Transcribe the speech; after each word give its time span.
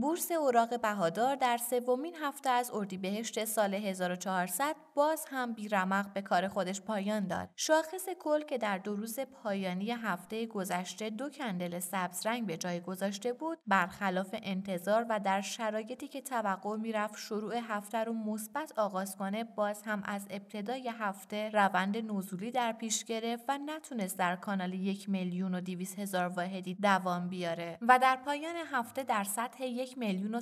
بورس 0.00 0.32
اوراق 0.32 0.80
بهادار 0.80 1.36
در 1.36 1.56
سومین 1.56 2.14
هفته 2.22 2.50
از 2.50 2.70
اردیبهشت 2.74 3.44
سال 3.44 3.74
1400 3.74 4.76
باز 4.94 5.24
هم 5.30 5.52
بیرمق 5.52 6.12
به 6.12 6.22
کار 6.22 6.48
خودش 6.48 6.80
پایان 6.80 7.26
داد. 7.26 7.48
شاخص 7.56 8.08
کل 8.18 8.40
که 8.40 8.58
در 8.58 8.78
دو 8.78 8.96
روز 8.96 9.20
پایانی 9.20 9.90
هفته 9.90 10.46
گذشته 10.46 11.10
دو 11.10 11.30
کندل 11.30 11.78
سبز 11.78 12.26
رنگ 12.26 12.46
به 12.46 12.56
جای 12.56 12.80
گذاشته 12.80 13.32
بود، 13.32 13.58
برخلاف 13.66 14.34
انتظار 14.42 15.06
و 15.08 15.20
در 15.20 15.40
شرایطی 15.40 16.08
که 16.08 16.20
توقع 16.20 16.76
می‌رفت 16.76 17.18
شروع 17.18 17.54
هفته 17.56 18.04
رو 18.04 18.12
مثبت 18.12 18.72
آغاز 18.78 19.16
کنه، 19.16 19.44
باز 19.44 19.82
هم 19.82 20.02
از 20.04 20.26
ابتدای 20.30 20.88
هفته 20.88 21.50
روند 21.52 21.96
نزولی 21.96 22.50
در 22.50 22.72
پیش 22.72 23.04
گرفت 23.04 23.44
و 23.48 23.58
نتونست 23.58 24.18
در 24.18 24.36
کانال 24.36 24.74
یک 24.74 25.08
میلیون 25.08 25.54
و 25.54 25.60
هزار 25.98 26.28
واحدی 26.28 26.74
دوام 26.74 27.28
بیاره 27.28 27.78
و 27.82 27.98
در 27.98 28.16
پایان 28.16 28.56
هفته 28.72 29.02
در 29.02 29.24
سطح 29.24 29.64
میلیون 29.96 30.34
و 30.34 30.40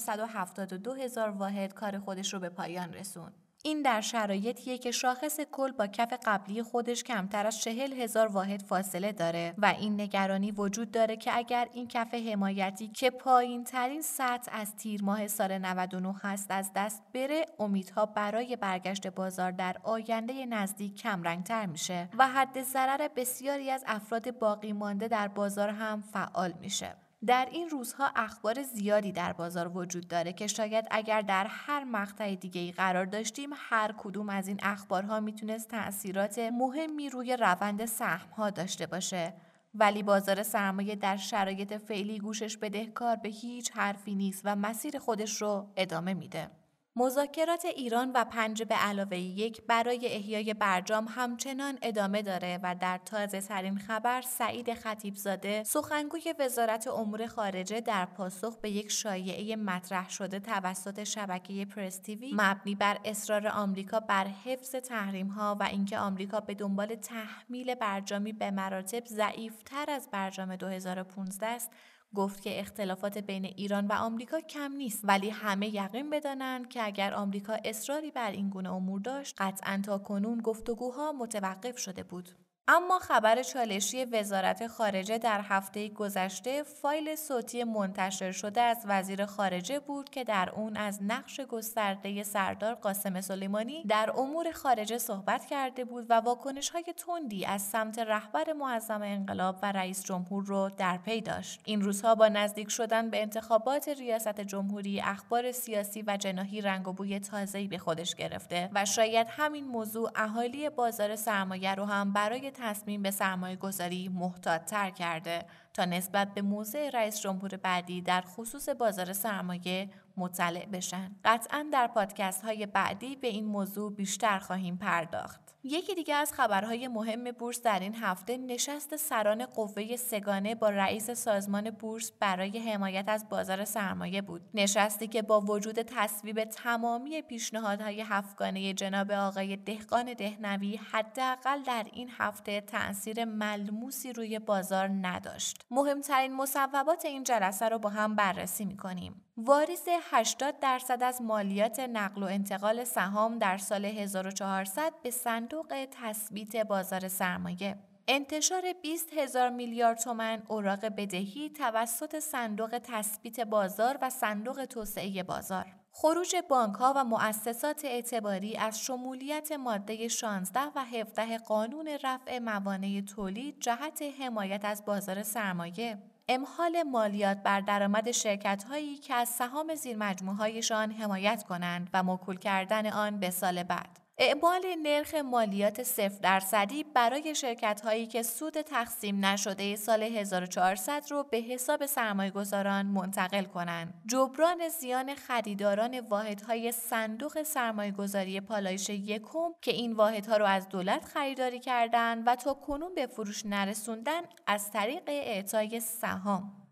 دو 0.77 0.93
هزار 0.93 1.31
واحد 1.31 1.75
کار 1.75 1.99
خودش 1.99 2.35
رو 2.35 2.41
به 2.41 2.49
پایان 2.49 2.93
رسوند. 2.93 3.35
این 3.67 3.83
در 3.83 4.01
شرایطیه 4.01 4.79
که 4.79 4.91
شاخص 4.91 5.41
کل 5.41 5.73
با 5.73 5.87
کف 5.87 6.13
قبلی 6.25 6.63
خودش 6.63 7.05
کمتر 7.05 7.47
از 7.47 7.61
چهل 7.61 7.93
هزار 7.93 8.27
واحد 8.27 8.63
فاصله 8.63 9.13
داره 9.13 9.55
و 9.59 9.67
این 9.67 10.01
نگرانی 10.01 10.53
وجود 10.53 10.91
داره 10.91 11.17
که 11.17 11.37
اگر 11.37 11.69
این 11.73 11.89
کف 11.89 12.15
حمایتی 12.15 12.89
که 12.89 13.11
پایین 13.11 13.65
ترین 13.65 14.03
سطح 14.03 14.51
از 14.53 14.77
تیر 14.77 15.05
ماه 15.05 15.27
سال 15.27 15.59
99 15.59 16.15
هست 16.23 16.51
از 16.51 16.71
دست 16.77 17.03
بره 17.15 17.47
امیدها 17.59 18.07
برای 18.07 18.57
برگشت 18.57 19.07
بازار 19.07 19.51
در 19.51 19.77
آینده 19.83 20.47
نزدیک 20.47 20.95
کمرنگتر 20.95 21.67
میشه 21.67 22.09
و 22.19 22.29
حد 22.29 22.63
ضرر 22.63 23.09
بسیاری 23.17 23.71
از 23.71 23.85
افراد 23.87 24.39
باقی 24.39 24.73
مانده 24.73 25.09
در 25.09 25.29
بازار 25.29 25.69
هم 25.69 26.01
فعال 26.01 26.55
میشه. 26.61 27.04
در 27.27 27.49
این 27.51 27.69
روزها 27.69 28.11
اخبار 28.17 28.63
زیادی 28.63 29.13
در 29.13 29.33
بازار 29.33 29.77
وجود 29.77 30.09
داره 30.09 30.33
که 30.33 30.47
شاید 30.47 30.85
اگر 30.91 31.23
در 31.23 31.47
هر 31.51 31.85
مقطع 31.85 32.35
دیگه 32.35 32.61
ای 32.61 32.73
قرار 32.73 33.05
داشتیم 33.05 33.51
هر 33.57 33.95
کدوم 33.99 34.29
از 34.29 34.49
این 34.49 34.59
اخبارها 34.63 35.21
می‌تونست 35.21 35.69
تاثیرات 35.69 36.39
مهمی 36.39 37.11
روی 37.11 37.37
روند 37.37 37.85
سهم 37.85 38.31
ها 38.31 38.51
داشته 38.51 38.87
باشه 38.87 39.35
ولی 39.75 40.03
بازار 40.03 40.43
سرمایه 40.43 40.97
در 40.97 41.17
شرایط 41.17 41.73
فعلی 41.73 42.19
گوشش 42.19 42.57
بدهکار 42.57 43.17
به 43.17 43.29
هیچ 43.29 43.73
حرفی 43.73 44.15
نیست 44.15 44.43
و 44.45 44.57
مسیر 44.57 44.99
خودش 44.99 45.43
رو 45.43 45.67
ادامه 45.77 46.15
میده. 46.15 46.51
مذاکرات 46.97 47.65
ایران 47.65 48.13
و 48.15 48.25
پنج 48.25 48.63
به 48.63 48.75
علاوه 48.75 49.19
یک 49.19 49.63
برای 49.63 50.07
احیای 50.07 50.55
برجام 50.55 51.07
همچنان 51.11 51.79
ادامه 51.83 52.23
داره 52.23 52.61
و 52.63 52.75
در 52.81 53.01
تازه 53.05 53.41
ترین 53.41 53.79
خبر 53.79 54.23
سعید 54.23 54.75
خطیبزاده 54.75 55.65
سخنگوی 55.65 56.35
وزارت 56.39 56.89
امور 56.89 57.27
خارجه 57.27 57.81
در 57.81 58.05
پاسخ 58.05 58.57
به 58.57 58.71
یک 58.71 58.91
شایعه 58.91 59.57
مطرح 59.57 60.11
شده 60.11 60.41
توسط 60.41 61.05
شبکه 61.05 61.65
پرس 61.65 61.99
تیوی 61.99 62.33
مبنی 62.35 62.75
بر 62.75 62.99
اصرار 63.05 63.49
آمریکا 63.49 64.01
بر 64.01 64.27
حفظ 64.27 64.71
تحریم 64.71 65.29
ها 65.29 65.57
و 65.61 65.63
اینکه 65.63 65.99
آمریکا 65.99 66.41
به 66.41 66.55
دنبال 66.55 66.95
تحمیل 66.95 67.75
برجامی 67.75 68.33
به 68.33 68.51
مراتب 68.51 69.05
ضعیفتر 69.07 69.91
از 69.91 70.09
برجام 70.13 70.57
2015 70.57 71.47
است 71.47 71.71
گفت 72.15 72.43
که 72.43 72.61
اختلافات 72.61 73.19
بین 73.19 73.45
ایران 73.45 73.87
و 73.87 73.93
آمریکا 73.93 74.41
کم 74.41 74.73
نیست 74.73 75.01
ولی 75.05 75.31
همه 75.31 75.75
یقین 75.75 76.11
بدانند 76.11 76.69
که 76.69 76.87
اگر 76.87 77.15
آمریکا 77.15 77.57
اصراری 77.65 78.11
بر 78.11 78.31
این 78.31 78.51
گونه 78.51 78.73
امور 78.73 79.01
داشت 79.01 79.35
قطعا 79.39 79.81
تا 79.85 79.99
کنون 79.99 80.41
گفتگوها 80.41 81.13
متوقف 81.13 81.79
شده 81.79 82.03
بود. 82.03 82.44
اما 82.69 82.99
خبر 82.99 83.43
چالشی 83.43 84.05
وزارت 84.05 84.67
خارجه 84.67 85.19
در 85.19 85.41
هفته 85.41 85.89
گذشته 85.89 86.63
فایل 86.63 87.17
صوتی 87.17 87.65
منتشر 87.65 88.33
شده 88.33 88.61
از 88.61 88.79
وزیر 88.85 89.27
خارجه 89.27 89.81
بود 89.81 90.11
که 90.11 90.25
در 90.25 90.51
اون 90.51 90.77
از 90.77 91.03
نقش 91.03 91.41
گسترده 91.41 92.23
سردار 92.23 92.75
قاسم 92.75 93.21
سلیمانی 93.21 93.85
در 93.89 94.13
امور 94.17 94.53
خارجه 94.53 94.99
صحبت 94.99 95.47
کرده 95.47 95.85
بود 95.85 96.07
و 96.09 96.15
واکنش 96.15 96.71
های 96.71 96.85
تندی 96.97 97.45
از 97.45 97.63
سمت 97.63 97.99
رهبر 97.99 98.53
معظم 98.53 99.03
انقلاب 99.03 99.59
و 99.63 99.73
رئیس 99.73 100.05
جمهور 100.05 100.45
رو 100.45 100.71
در 100.79 100.97
پی 100.97 101.21
داشت. 101.21 101.61
این 101.65 101.83
روزها 101.83 102.15
با 102.15 102.29
نزدیک 102.29 102.69
شدن 102.69 103.11
به 103.11 103.23
انتخابات 103.23 103.89
ریاست 103.89 104.41
جمهوری 104.41 105.01
اخبار 105.01 105.53
سیاسی 105.53 106.05
و 106.07 106.17
جناهی 106.17 106.61
رنگ 106.61 106.89
و 106.89 106.93
بوی 106.93 107.21
تازه‌ای 107.21 107.69
به 107.69 107.79
خودش 107.79 108.15
گرفته 108.15 108.71
و 108.75 108.85
شاید 108.85 109.27
همین 109.31 109.65
موضوع 109.65 110.11
اهالی 110.17 110.71
بازار 110.71 111.17
سرمایه 111.17 111.75
رو 111.75 111.85
هم 111.85 112.13
برای 112.13 112.51
تصمیم 112.57 113.03
به 113.03 113.11
سرمایه 113.11 113.57
گذاری 113.57 114.09
محتاط 114.09 114.65
تر 114.65 114.91
کرده 114.91 115.47
تا 115.75 115.85
نسبت 115.85 116.35
به 116.35 116.43
موضع 116.43 116.91
رئیس 116.91 117.21
جمهور 117.21 117.57
بعدی 117.57 118.03
در 118.03 118.21
خصوص 118.21 118.69
بازار 118.69 119.13
سرمایه 119.13 119.91
مطلع 120.17 120.67
بشن. 120.67 121.17
قطعا 121.25 121.67
در 121.73 121.87
پادکست 121.87 122.45
های 122.45 122.67
بعدی 122.67 123.17
به 123.17 123.29
این 123.29 123.45
موضوع 123.45 123.93
بیشتر 123.93 124.39
خواهیم 124.39 124.77
پرداخت. 124.77 125.44
یکی 125.67 125.95
دیگه 125.95 126.15
از 126.15 126.33
خبرهای 126.33 126.89
مهم 126.89 127.31
بورس 127.31 127.63
در 127.63 127.79
این 127.79 127.95
هفته 127.95 128.37
نشست 128.37 128.97
سران 128.97 129.47
قوه 129.47 129.97
سگانه 129.97 130.55
با 130.55 130.71
رئیس 130.71 131.11
سازمان 131.11 131.71
بورس 131.71 132.13
برای 132.21 132.59
حمایت 132.59 133.05
از 133.09 133.29
بازار 133.29 133.65
سرمایه 133.65 134.23
بود. 134.23 134.43
نشستی 134.55 135.07
که 135.09 135.23
با 135.23 135.41
وجود 135.41 135.83
تصویب 135.83 136.45
تمامی 136.45 137.23
پیشنهادهای 137.23 138.01
هفتگانه 138.01 138.75
جناب 138.75 139.11
آقای 139.11 139.57
دهقان 139.57 140.15
دهنوی 140.15 140.77
حداقل 140.77 141.63
در 141.63 141.87
این 141.93 142.11
هفته 142.19 142.61
تاثیر 142.61 143.25
ملموسی 143.25 144.13
روی 144.13 144.39
بازار 144.39 144.89
نداشت. 144.89 145.61
مهمترین 145.71 146.33
مصوبات 146.33 147.05
این 147.05 147.25
جلسه 147.25 147.69
رو 147.69 147.79
با 147.79 147.89
هم 147.89 148.17
بررسی 148.17 148.65
می‌کنیم. 148.65 149.25
واریز 149.37 149.85
80 150.11 150.61
درصد 150.61 151.03
از 151.03 151.23
مالیات 151.23 151.81
نقل 151.81 152.23
و 152.23 152.27
انتقال 152.27 152.85
سهام 152.85 153.39
در 153.39 153.59
سال 153.59 153.85
1400 153.85 154.93
به 155.03 155.11
صندوق 155.11 155.87
تثبیت 155.91 156.57
بازار 156.57 157.09
سرمایه. 157.09 157.77
انتشار 158.09 158.63
20 158.83 159.13
هزار 159.19 159.51
میلیارد 159.51 159.99
تومن 159.99 160.43
اوراق 160.49 160.85
بدهی 160.87 161.51
توسط 161.51 162.19
صندوق 162.19 162.81
تثبیت 162.85 163.41
بازار 163.41 163.99
و 164.03 164.11
صندوق 164.11 164.65
توسعه 164.65 165.23
بازار. 165.23 165.67
خروج 165.93 166.37
بانک 166.49 166.75
ها 166.75 166.93
و 166.97 167.05
مؤسسات 167.05 167.85
اعتباری 167.85 168.57
از 168.57 168.81
شمولیت 168.81 169.53
ماده 169.53 170.09
16 170.09 170.61
و 170.61 170.85
17 170.85 171.39
قانون 171.39 171.89
رفع 172.05 172.39
موانع 172.39 173.01
تولید 173.01 173.61
جهت 173.61 174.03
حمایت 174.21 174.65
از 174.65 174.85
بازار 174.85 175.23
سرمایه. 175.23 176.14
امحال 176.29 176.83
مالیات 176.83 177.43
بر 177.43 177.61
درآمد 177.61 178.11
شرکت 178.11 178.65
هایی 178.65 178.97
که 178.97 179.15
از 179.15 179.29
سهام 179.29 179.75
زیر 179.75 180.03
هایشان 180.39 180.91
حمایت 180.91 181.45
کنند 181.49 181.91
و 181.95 182.03
موکول 182.03 182.39
کردن 182.39 182.87
آن 182.87 183.21
به 183.21 183.31
سال 183.31 183.63
بعد. 183.63 184.04
اعمال 184.19 184.63
نرخ 184.83 185.15
مالیات 185.15 185.83
صفر 185.83 186.19
درصدی 186.23 186.85
برای 186.85 187.35
شرکت 187.35 187.81
هایی 187.81 188.07
که 188.07 188.23
سود 188.23 188.61
تقسیم 188.61 189.25
نشده 189.25 189.77
سال 189.77 190.03
1400 190.03 191.05
رو 191.11 191.23
به 191.23 191.37
حساب 191.37 191.87
سرمایه 191.87 192.31
گذاران 192.31 192.87
منتقل 192.87 193.45
کنند. 193.45 193.95
جبران 194.07 194.69
زیان 194.69 195.15
خریداران 195.15 196.01
واحدهای 196.01 196.73
صندوق 196.73 197.43
سرمایه 197.43 197.93
گذاری 197.93 198.41
پالایش 198.41 198.91
یکم 198.91 199.55
که 199.63 199.71
این 199.71 199.93
واحدها 199.93 200.37
رو 200.37 200.45
از 200.45 200.69
دولت 200.69 201.05
خریداری 201.05 201.61
کردند 201.61 202.23
و 202.27 202.37
تا 202.37 202.55
کنون 202.55 202.95
به 202.95 203.07
فروش 203.07 203.47
نرسوندن 203.47 204.23
از 204.47 204.71
طریق 204.71 205.03
اعطای 205.07 205.81
سهام. 205.81 206.64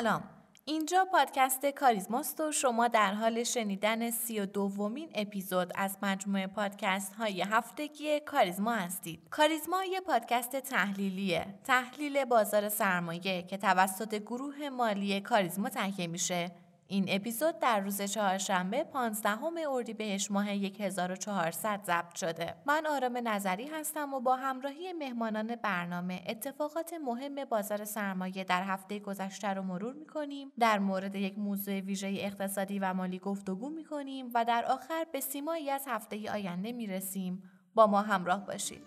سلام 0.00 0.22
اینجا 0.64 1.04
پادکست 1.12 1.66
کاریزماست 1.66 2.40
و 2.40 2.52
شما 2.52 2.88
در 2.88 3.14
حال 3.14 3.44
شنیدن 3.44 4.10
سی 4.10 4.40
و 4.40 4.46
دومین 4.46 5.08
اپیزود 5.14 5.72
از 5.74 5.96
مجموعه 6.02 6.46
پادکست 6.46 7.14
های 7.14 7.42
هفتگی 7.42 8.20
کاریزما 8.20 8.72
هستید. 8.72 9.28
کاریزما 9.30 9.84
یه 9.84 10.00
پادکست 10.00 10.56
تحلیلیه. 10.56 11.46
تحلیل 11.64 12.24
بازار 12.24 12.68
سرمایه 12.68 13.42
که 13.42 13.56
توسط 13.56 14.14
گروه 14.14 14.68
مالی 14.68 15.20
کاریزما 15.20 15.68
تهیه 15.68 16.06
میشه 16.06 16.50
این 16.94 17.04
اپیزود 17.08 17.58
در 17.58 17.80
روز 17.80 18.02
چهارشنبه 18.02 18.84
15 18.84 19.44
اردیبهشت 19.68 20.30
ماه 20.30 20.48
1400 20.48 21.80
ضبط 21.84 22.14
شده. 22.14 22.54
من 22.66 22.86
آرام 22.86 23.28
نظری 23.28 23.66
هستم 23.68 24.14
و 24.14 24.20
با 24.20 24.36
همراهی 24.36 24.92
مهمانان 24.92 25.56
برنامه 25.56 26.22
اتفاقات 26.26 26.94
مهم 27.04 27.44
بازار 27.44 27.84
سرمایه 27.84 28.44
در 28.44 28.62
هفته 28.62 28.98
گذشته 28.98 29.48
رو 29.48 29.62
مرور 29.62 29.94
می‌کنیم. 29.94 30.52
در 30.58 30.78
مورد 30.78 31.14
یک 31.14 31.38
موضوع 31.38 31.80
ویژه 31.80 32.14
اقتصادی 32.20 32.78
و 32.78 32.94
مالی 32.94 33.18
گفتگو 33.18 33.70
می‌کنیم 33.70 34.30
و 34.34 34.44
در 34.44 34.64
آخر 34.64 35.06
به 35.12 35.20
سیمایی 35.20 35.70
از 35.70 35.84
هفته 35.88 36.32
آینده 36.32 36.72
می‌رسیم. 36.72 37.42
با 37.74 37.86
ما 37.86 38.02
همراه 38.02 38.46
باشید. 38.46 38.82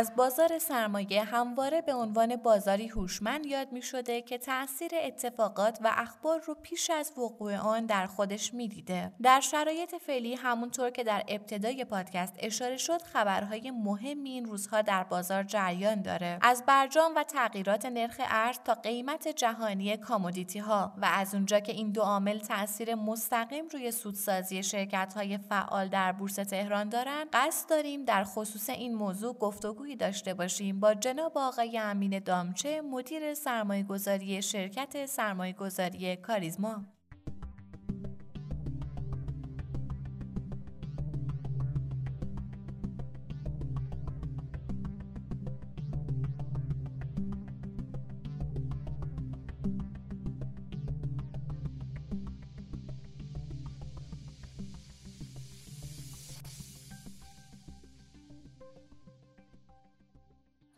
از 0.00 0.16
بازار 0.16 0.58
سرمایه 0.58 1.24
همواره 1.24 1.80
به 1.80 1.94
عنوان 1.94 2.36
بازاری 2.36 2.88
هوشمند 2.88 3.46
یاد 3.46 3.72
می 3.72 3.82
شده 3.82 4.22
که 4.22 4.38
تاثیر 4.38 4.90
اتفاقات 4.94 5.78
و 5.84 5.92
اخبار 5.96 6.40
رو 6.40 6.56
پیش 6.62 6.90
از 6.90 7.12
وقوع 7.18 7.56
آن 7.56 7.86
در 7.86 8.06
خودش 8.06 8.54
می‌دیده. 8.54 9.12
در 9.22 9.40
شرایط 9.40 9.94
فعلی 9.94 10.34
همونطور 10.34 10.90
که 10.90 11.04
در 11.04 11.24
ابتدای 11.28 11.84
پادکست 11.84 12.34
اشاره 12.38 12.76
شد 12.76 13.02
خبرهای 13.02 13.70
مهمی 13.70 14.30
این 14.30 14.44
روزها 14.44 14.82
در 14.82 15.04
بازار 15.04 15.42
جریان 15.42 16.02
داره. 16.02 16.38
از 16.42 16.64
برجام 16.66 17.12
و 17.16 17.24
تغییرات 17.24 17.86
نرخ 17.86 18.16
ارز 18.18 18.58
تا 18.64 18.74
قیمت 18.74 19.28
جهانی 19.28 19.96
کامودیتی 19.96 20.58
ها 20.58 20.92
و 21.02 21.10
از 21.12 21.34
اونجا 21.34 21.60
که 21.60 21.72
این 21.72 21.92
دو 21.92 22.00
عامل 22.00 22.38
تاثیر 22.38 22.94
مستقیم 22.94 23.68
روی 23.72 23.90
سودسازی 23.90 24.62
شرکت 24.62 25.12
های 25.16 25.38
فعال 25.38 25.88
در 25.88 26.12
بورس 26.12 26.34
تهران 26.34 26.88
دارند 26.88 27.28
قصد 27.32 27.68
داریم 27.70 28.04
در 28.04 28.24
خصوص 28.24 28.70
این 28.70 28.94
موضوع 28.94 29.36
گفتگویی 29.90 29.96
داشته 29.96 30.34
باشیم. 30.34 30.80
با 30.80 30.94
جناب 30.94 31.32
آقای 31.38 31.78
امین 31.78 32.18
دامچه 32.18 32.80
مدیر 32.80 33.34
سرمایه 33.34 33.82
گذاری 33.82 34.42
شرکت 34.42 35.06
سرمایه 35.06 35.52
گذاری 35.52 36.16
کاریزما. 36.16 36.84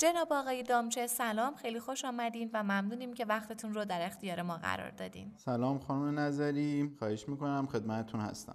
جناب 0.02 0.32
آقای 0.32 0.62
دامچه 0.62 1.06
سلام. 1.06 1.54
خیلی 1.54 1.80
خوش 1.80 2.04
آمدین 2.04 2.50
و 2.52 2.62
ممنونیم 2.62 3.14
که 3.14 3.24
وقتتون 3.24 3.74
رو 3.74 3.84
در 3.84 4.06
اختیار 4.06 4.42
ما 4.42 4.56
قرار 4.56 4.90
دادین. 4.90 5.32
سلام 5.36 5.78
خانم 5.78 6.18
نظری. 6.18 6.96
خواهش 6.98 7.28
می‌کنم 7.28 7.66
خدمتتون 7.66 8.20
هستم. 8.20 8.54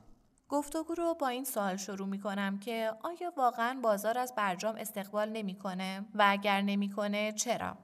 گفتگو 0.50 0.94
رو 0.94 1.16
با 1.20 1.28
این 1.28 1.44
سوال 1.44 1.76
شروع 1.76 2.08
می 2.08 2.20
کنم 2.20 2.60
که 2.60 2.92
آیا 3.04 3.34
واقعا 3.38 3.80
بازار 3.84 4.18
از 4.18 4.34
برجام 4.36 4.76
استقبال 4.76 5.30
نمی‌کنه؟ 5.30 6.06
و 6.16 6.26
اگر 6.28 6.62
نمی‌کنه 6.62 7.32
چرا؟ 7.32 7.78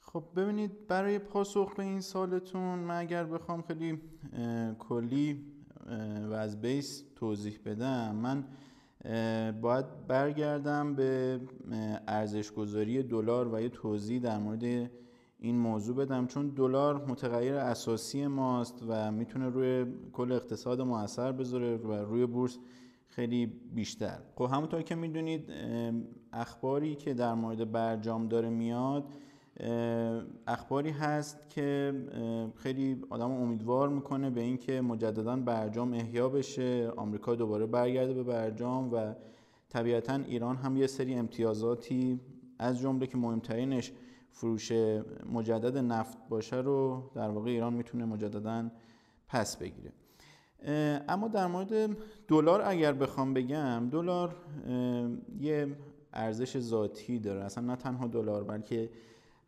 خب 0.00 0.24
ببینید 0.36 0.86
برای 0.86 1.18
پاسخ 1.18 1.74
به 1.74 1.82
این 1.82 2.00
سالتون 2.00 2.78
من 2.78 2.96
اگر 2.96 3.24
بخوام 3.24 3.62
خیلی 3.62 4.02
کلی 4.78 5.46
و 6.30 6.32
از 6.32 6.60
بیس 6.60 7.04
توضیح 7.16 7.58
بدم 7.64 8.14
من 8.14 8.44
باید 9.62 10.06
برگردم 10.08 10.94
به 10.94 11.40
ارزش 12.08 12.52
گذاری 12.52 13.02
دلار 13.02 13.54
و 13.54 13.60
یه 13.60 13.68
توضیح 13.68 14.20
در 14.20 14.38
مورد 14.38 14.90
این 15.38 15.58
موضوع 15.58 15.96
بدم. 15.96 16.26
چون 16.26 16.48
دلار 16.48 17.06
متغیر 17.06 17.54
اساسی 17.54 18.26
ماست 18.26 18.84
و 18.88 19.12
می‌تونه 19.12 19.48
روی 19.48 19.86
کل 20.12 20.32
اقتصاد 20.32 20.80
ما 20.80 21.00
اثر 21.00 21.32
بذاره 21.32 21.76
و 21.76 21.92
روی 21.92 22.26
بورس 22.26 22.58
خیلی 23.06 23.46
بیشتر. 23.74 24.18
خب 24.34 24.48
همونطور 24.52 24.82
که 24.82 24.94
می‌دونید 24.94 25.52
اخباری 26.32 26.94
که 26.94 27.14
در 27.14 27.34
مورد 27.34 27.72
برجام 27.72 28.28
داره 28.28 28.48
میاد 28.50 29.04
اخباری 30.46 30.90
هست 30.90 31.48
که 31.48 31.94
خیلی 32.56 33.02
آدم 33.10 33.30
امیدوار 33.30 33.88
می‌کنه 33.88 34.30
به 34.30 34.40
اینکه 34.40 34.80
مجددا 34.80 35.36
برجام 35.36 35.92
احیا 35.92 36.28
بشه. 36.28 36.92
آمریکا 36.96 37.34
دوباره 37.34 37.66
برگرده 37.66 38.14
به 38.14 38.22
برجام 38.22 38.94
و 38.94 39.14
طبیعتا 39.68 40.14
ایران 40.14 40.56
هم 40.56 40.76
یه 40.76 40.86
سری 40.86 41.14
امتیازاتی 41.14 42.20
از 42.58 42.78
جمله 42.78 43.06
که 43.06 43.18
مهمترینش 43.18 43.92
فروش 44.30 44.72
مجدد 45.32 45.78
نفت 45.78 46.18
باشه 46.28 46.56
رو 46.56 47.10
در 47.14 47.28
واقع 47.28 47.50
ایران 47.50 47.72
می‌تونه 47.72 48.04
مجددا 48.04 48.70
پس 49.28 49.56
بگیره. 49.56 49.92
اما 51.08 51.28
در 51.28 51.46
مورد 51.46 51.96
دلار 52.28 52.62
اگر 52.64 52.92
بخوام 52.92 53.34
بگم 53.34 53.88
دلار 53.90 54.36
یه 55.40 55.76
ارزش 56.12 56.58
ذاتی 56.58 57.18
داره. 57.18 57.44
اصلا 57.44 57.64
نه 57.64 57.76
تنها 57.76 58.06
دلار 58.06 58.44
بلکه 58.44 58.90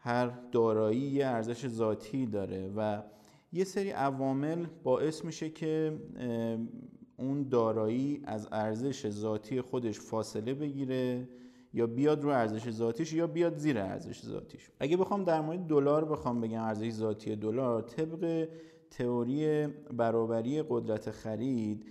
هر 0.00 0.32
دارایی 0.52 1.22
ارزش 1.22 1.68
ذاتی 1.68 2.26
داره 2.26 2.72
و 2.76 3.02
یه 3.52 3.64
سری 3.64 3.90
عوامل 3.90 4.66
باعث 4.84 5.24
میشه 5.24 5.50
که 5.50 5.98
اون 7.16 7.48
دارایی 7.48 8.22
از 8.24 8.48
ارزش 8.52 9.08
ذاتی 9.10 9.60
خودش 9.60 10.00
فاصله 10.00 10.54
بگیره 10.54 11.28
یا 11.74 11.86
بیاد 11.86 12.22
رو 12.22 12.28
ارزش 12.28 12.70
ذاتیش 12.70 13.12
یا 13.12 13.26
بیاد 13.26 13.56
زیر 13.56 13.78
ارزش 13.78 14.22
ذاتیش. 14.26 14.70
اگه 14.80 14.96
بخوام 14.96 15.24
در 15.24 15.40
مورد 15.40 15.66
دلار 15.66 16.04
بخوام 16.04 16.40
بگم 16.40 16.62
ارزش 16.62 16.90
ذاتی 16.90 17.36
دلار 17.36 17.82
طبق 17.82 18.48
تئوری 18.90 19.66
برابری 19.96 20.62
قدرت 20.68 21.10
خرید 21.10 21.84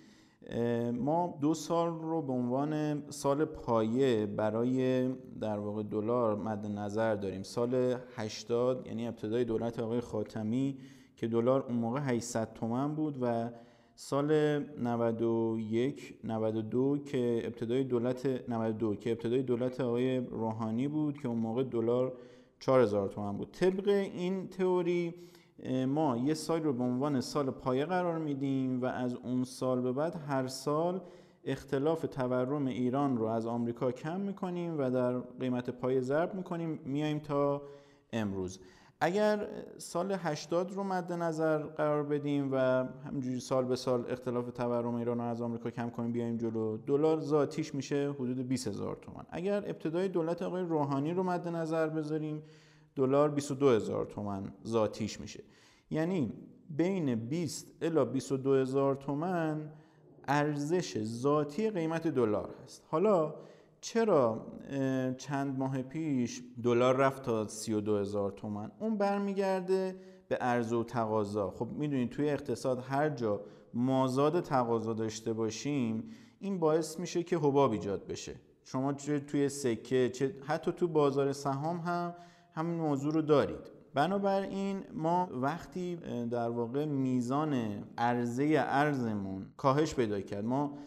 ما 0.93 1.37
دو 1.41 1.53
سال 1.53 1.87
رو 1.87 2.21
به 2.21 2.33
عنوان 2.33 3.03
سال 3.09 3.45
پایه 3.45 4.25
برای 4.25 5.07
در 5.41 5.59
واقع 5.59 5.83
دلار 5.83 6.35
مد 6.35 6.65
نظر 6.65 7.15
داریم. 7.15 7.43
سال 7.43 7.95
80 8.15 8.87
یعنی 8.87 9.07
ابتدای 9.07 9.43
دولت 9.43 9.79
آقای 9.79 10.01
خاتمی 10.01 10.77
که 11.15 11.27
دلار 11.27 11.65
اون 11.67 11.75
موقع 11.77 11.99
800 11.99 12.53
تومن 12.53 12.95
بود 12.95 13.17
و 13.21 13.49
سال 13.95 14.59
91 14.59 16.17
92 16.23 16.97
که 16.97 17.41
ابتدای 17.45 17.83
دولت 17.83 18.49
92 18.49 18.95
که 18.95 19.11
ابتدای 19.11 19.41
دولت 19.41 19.81
آقای 19.81 20.17
روحانی 20.17 20.87
بود 20.87 21.17
که 21.17 21.27
اون 21.27 21.37
موقع 21.37 21.63
دلار 21.63 22.13
4000 22.59 23.09
تومن 23.09 23.37
بود. 23.37 23.51
طبق 23.51 23.87
این 23.87 24.47
تئوری 24.47 25.13
ما 25.87 26.17
یه 26.17 26.33
سال 26.33 26.63
رو 26.63 26.73
به 26.73 26.83
عنوان 26.83 27.21
سال 27.21 27.49
پایه 27.51 27.85
قرار 27.85 28.17
میدیم 28.17 28.81
و 28.81 28.85
از 28.85 29.15
اون 29.15 29.43
سال 29.43 29.81
به 29.81 29.91
بعد 29.91 30.15
هر 30.15 30.47
سال 30.47 31.01
اختلاف 31.43 32.01
تورم 32.01 32.65
ایران 32.65 33.17
رو 33.17 33.25
از 33.25 33.45
آمریکا 33.45 33.91
کم 33.91 34.19
می‌کنیم 34.19 34.79
و 34.79 34.89
در 34.89 35.19
قیمت 35.19 35.69
پایه 35.69 36.01
ضرب 36.01 36.33
می‌کنیم 36.33 36.79
میایم 36.85 37.19
تا 37.19 37.61
امروز. 38.13 38.59
اگر 39.01 39.47
سال 39.77 40.11
80 40.11 40.71
رو 40.71 40.83
مد 40.83 41.13
نظر 41.13 41.57
قرار 41.57 42.03
بدیم 42.03 42.49
و 42.51 42.57
همینجوری 43.07 43.39
سال 43.39 43.65
به 43.65 43.75
سال 43.75 44.11
اختلاف 44.11 44.51
تورم 44.51 44.95
ایران 44.95 45.17
رو 45.17 45.23
از 45.23 45.41
آمریکا 45.41 45.69
کم 45.69 45.89
کنیم 45.89 46.11
بیایم 46.11 46.37
جلو 46.37 46.77
دلار 46.77 47.19
ذاتیش 47.19 47.75
میشه 47.75 48.11
حدود 48.11 48.47
20 48.47 48.67
هزار 48.67 48.95
تومان. 48.95 49.25
اگر 49.29 49.57
ابتدای 49.57 50.07
دولت 50.07 50.41
آقای 50.41 50.63
روحانی 50.63 51.13
رو 51.13 51.23
مد 51.23 51.47
نظر 51.47 51.87
بذاریم 51.87 52.43
دلار 52.99 53.29
22 53.29 53.69
هزار 53.69 54.05
تومن 54.05 54.53
ذاتیش 54.67 55.21
میشه. 55.21 55.43
یعنی 55.91 56.33
بین 56.69 57.15
20 57.15 57.67
الا 57.81 58.05
22 58.05 58.53
هزار 58.53 58.95
تومن 58.95 59.71
ارزش 60.27 61.03
ذاتی 61.03 61.69
قیمت 61.69 62.07
دلار 62.07 62.55
هست. 62.63 62.83
حالا 62.87 63.33
چرا 63.81 64.45
چند 65.17 65.59
ماه 65.59 65.81
پیش 65.81 66.41
دلار 66.63 66.95
رفت 66.95 67.23
تا 67.23 67.47
32 67.47 67.97
هزار 67.97 68.31
تومن؟ 68.31 68.71
اون 68.79 68.97
برمیگرده 68.97 69.95
به 70.27 70.35
عرضه 70.35 70.75
و 70.75 70.83
تقاضا. 70.83 71.49
خب 71.49 71.67
می‌دونید 71.67 72.09
توی 72.09 72.29
اقتصاد 72.29 72.79
هر 72.79 73.09
جا 73.09 73.41
مازاد 73.73 74.41
تقاضا 74.41 74.93
داشته 74.93 75.33
باشیم 75.33 76.03
این 76.39 76.59
باعث 76.59 76.99
میشه 76.99 77.23
که 77.23 77.37
حباب 77.37 77.71
ایجاد 77.71 78.07
بشه. 78.07 78.35
شما 78.63 78.93
چه 78.93 79.19
توی 79.19 79.49
سکه 79.49 80.09
چه 80.09 80.35
حتی 80.45 80.71
تو 80.71 80.87
بازار 80.87 81.31
سهام 81.31 81.77
هم 81.77 82.15
همین 82.59 82.79
موضوع 82.79 83.13
رو 83.13 83.21
دارید. 83.21 83.71
بنابراین 83.93 84.83
ما 84.93 85.29
وقتی 85.31 85.95
در 86.31 86.49
واقع 86.49 86.85
میزان 86.85 87.53
عرضه 87.97 88.55
ارزمون 88.57 89.45
کاهش 89.57 89.95
پیدا 89.95 90.21
کرد. 90.21 90.45
ما 90.45 90.77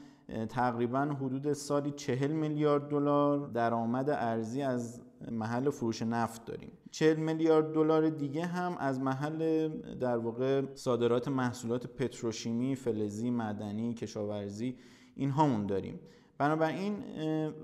تقریبا 0.49 1.01
حدود 1.01 1.53
سالی 1.53 1.91
چهل 1.91 2.31
میلیارد 2.31 2.89
دلار 2.89 3.47
درآمد 3.49 4.11
ارزی 4.11 4.63
از 4.63 5.01
محل 5.31 5.71
فروش 5.71 6.03
نفت 6.03 6.45
داریم. 6.45 6.73
40 6.91 7.17
میلیارد 7.17 7.73
دلار 7.73 8.09
دیگه 8.09 8.47
هم 8.47 8.77
از 8.79 9.01
محل 9.01 9.69
در 9.95 10.17
واقع 10.17 10.63
صادرات 10.75 11.29
محصولات 11.29 11.87
پتروشیمی، 11.87 12.77
فلزی، 12.77 13.31
معدنی، 13.31 13.95
کشاورزی 13.95 14.77
اینهامون 15.17 15.67
داریم. 15.67 16.01
بنابراین 16.43 17.05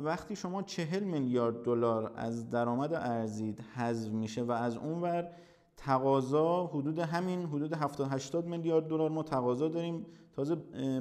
وقتی 0.04 0.36
شما 0.36 0.62
چهل 0.62 1.04
میلیارد 1.04 1.62
دلار 1.62 2.12
از 2.16 2.50
درآمد 2.50 2.94
ارزید 2.94 3.60
حذف 3.60 4.12
میشه 4.12 4.42
و 4.42 4.52
از 4.52 4.76
اونور 4.76 5.30
تقاضا 5.76 6.66
حدود 6.66 6.98
همین 6.98 7.46
حدود 7.46 7.72
70 7.72 8.08
80 8.12 8.46
میلیارد 8.46 8.88
دلار 8.88 9.10
ما 9.10 9.22
تقاضا 9.22 9.68
داریم 9.68 10.06
تازه 10.32 10.54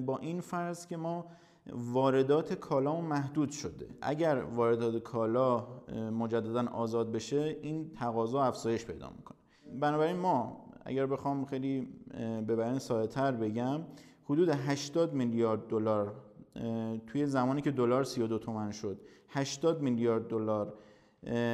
با 0.06 0.18
این 0.18 0.42
فرض 0.42 0.88
که 0.88 0.98
ما 0.98 1.26
واردات 1.72 2.54
کالا 2.54 3.02
محدود 3.02 3.50
شده. 3.50 3.88
اگر 4.02 4.44
واردات 4.44 5.04
کالا 5.04 5.68
مجددا 6.12 6.68
آزاد 6.68 7.12
بشه 7.12 7.58
این 7.62 7.92
تقاضا 7.92 8.44
افزایش 8.44 8.86
پیدا 8.86 9.10
می‌کنه. 9.18 9.38
بنابراین 9.80 10.18
ما 10.18 10.66
اگر 10.86 11.06
بخوام 11.06 11.46
خیلی 11.46 11.88
به 12.48 12.56
بیان 12.56 12.80
ساده 12.80 13.32
بگم 13.32 13.82
حدود 14.24 14.50
80 14.50 15.14
میلیارد 15.14 15.68
دلار 15.68 16.27
توی 17.08 17.26
زمانی 17.26 17.62
که 17.62 17.72
دلار 17.72 18.04
32 18.04 18.40
تومن 18.40 18.72
شد. 18.72 19.02
80 19.30 19.82
میلیارد 19.82 20.28
دلار 20.28 20.74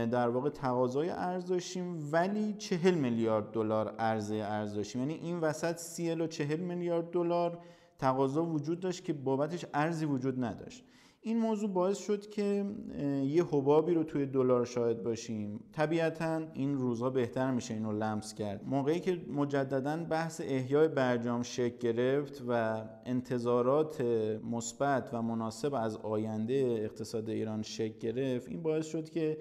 در 0.05 0.29
واقع 0.29 0.49
تقاضای 0.49 1.09
ارز 1.09 1.45
داشتیم 1.45 2.09
ولی 2.11 2.53
چهل 2.53 2.93
میلیارد 2.93 3.51
دلار 3.51 3.95
عرضه 3.95 4.35
ارز 4.35 4.73
داشتیم 4.75 5.01
یعنی 5.01 5.13
این 5.13 5.39
وسط 5.39 5.77
سی 5.77 6.11
و 6.11 6.27
چهل 6.27 6.59
میلیارد 6.59 7.11
دلار 7.11 7.59
تقاضا 7.99 8.45
وجود 8.45 8.79
داشت 8.79 9.03
که 9.03 9.13
بابتش 9.13 9.65
ارزی 9.73 10.05
وجود 10.05 10.43
نداشت. 10.43 10.83
این 11.25 11.37
موضوع 11.37 11.69
باعث 11.69 11.97
شد 11.97 12.29
که 12.29 12.65
یه 13.25 13.43
حبابی 13.43 13.93
رو 13.93 14.03
توی 14.03 14.25
دلار 14.25 14.65
شاهد 14.65 15.03
باشیم. 15.03 15.59
طبیعتا 15.71 16.41
این 16.53 16.77
روزها 16.77 17.09
بهتر 17.09 17.51
میشه 17.51 17.73
اینو 17.73 17.91
لمس 17.91 18.33
کرد. 18.33 18.61
موقعی 18.67 18.99
که 18.99 19.21
مجددا 19.27 19.97
بحث 20.03 20.41
احیای 20.43 20.87
برجام 20.87 21.43
شکل 21.43 21.77
گرفت 21.77 22.43
و 22.47 22.81
انتظارات 23.05 24.01
مثبت 24.51 25.09
و 25.13 25.21
مناسب 25.21 25.73
از 25.73 25.97
آینده 25.97 26.79
اقتصاد 26.83 27.29
ایران 27.29 27.61
شکل 27.61 27.99
گرفت 27.99 28.49
این 28.49 28.61
باعث 28.61 28.85
شد 28.85 29.09
که 29.09 29.37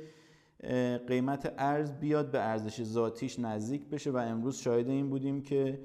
قیمت 1.09 1.55
ارز 1.59 1.93
بیاد 1.93 2.31
به 2.31 2.41
ارزش 2.41 2.83
ذاتیش 2.83 3.39
نزدیک 3.39 3.87
بشه 3.89 4.11
و 4.11 4.17
امروز 4.17 4.57
شاهد 4.57 4.89
این 4.89 5.11
بودیم 5.11 5.43
که 5.43 5.81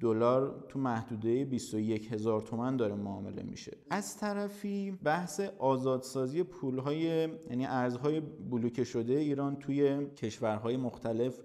دلار 0.00 0.64
تو 0.68 0.78
محدوده 0.78 1.44
21 1.44 2.12
هزار 2.12 2.40
تومن 2.40 2.76
داره 2.76 2.94
معامله 2.94 3.42
میشه. 3.42 3.76
از 3.90 4.16
طرفی 4.16 4.90
بحث 4.90 5.40
آزادسازی 5.58 6.42
پولهای 6.42 7.02
یعنی 7.50 7.66
ارزهای 7.66 8.20
بلوکه 8.20 8.84
شده 8.84 9.12
ایران 9.12 9.56
توی 9.56 10.06
کشورهای 10.06 10.76
مختلف 10.76 11.38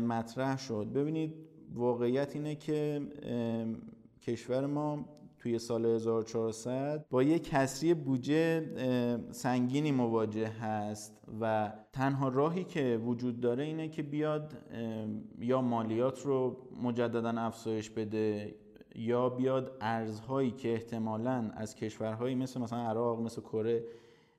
مطرح 0.00 0.58
شد. 0.58 0.86
ببینید 0.94 1.34
واقعیت 1.74 2.36
اینه 2.36 2.54
که 2.54 3.02
کشور 4.22 4.66
ما 4.66 5.04
توی 5.46 5.58
سال 5.58 5.86
1400 5.86 7.06
با 7.10 7.22
یک 7.22 7.50
کسری 7.50 7.94
بودجه 7.94 8.66
سنگینی 9.30 9.92
مواجه 9.92 10.48
هست 10.48 11.20
و 11.40 11.72
تنها 11.92 12.28
راهی 12.28 12.64
که 12.64 13.00
وجود 13.04 13.40
داره 13.40 13.64
اینه 13.64 13.88
که 13.88 14.02
بیاد 14.02 14.54
یا 15.38 15.60
مالیات 15.60 16.22
رو 16.22 16.56
مجددا 16.82 17.30
افزایش 17.30 17.90
بده 17.90 18.54
یا 18.94 19.28
بیاد 19.28 19.76
ارزهایی 19.80 20.50
که 20.50 20.72
احتمالا 20.72 21.50
از 21.56 21.74
کشورهایی 21.74 22.34
مثل 22.34 22.60
مثلا 22.60 22.78
عراق 22.78 23.20
مثل 23.20 23.40
کره 23.40 23.84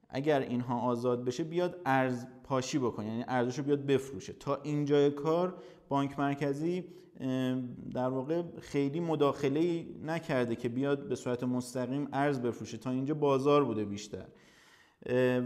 اگر 0.09 0.39
اینها 0.39 0.79
آزاد 0.79 1.25
بشه 1.25 1.43
بیاد 1.43 1.81
ارز 1.85 2.25
پاشی 2.43 2.79
بکنه 2.79 3.07
یعنی 3.07 3.23
ارزش 3.27 3.57
رو 3.57 3.63
بیاد 3.63 3.85
بفروشه. 3.85 4.33
تا 4.33 4.59
اینجای 4.63 5.11
کار 5.11 5.57
بانک 5.89 6.19
مرکزی 6.19 6.83
در 7.93 8.09
واقع 8.09 8.43
خیلی 8.59 8.99
مداخله 8.99 9.85
نکرده 10.03 10.55
که 10.55 10.69
بیاد 10.69 11.07
به 11.07 11.15
صورت 11.15 11.43
مستقیم 11.43 12.07
ارز 12.13 12.41
بفروشه. 12.41 12.77
تا 12.77 12.89
اینجا 12.89 13.13
بازار 13.13 13.65
بوده 13.65 13.85
بیشتر. 13.85 14.25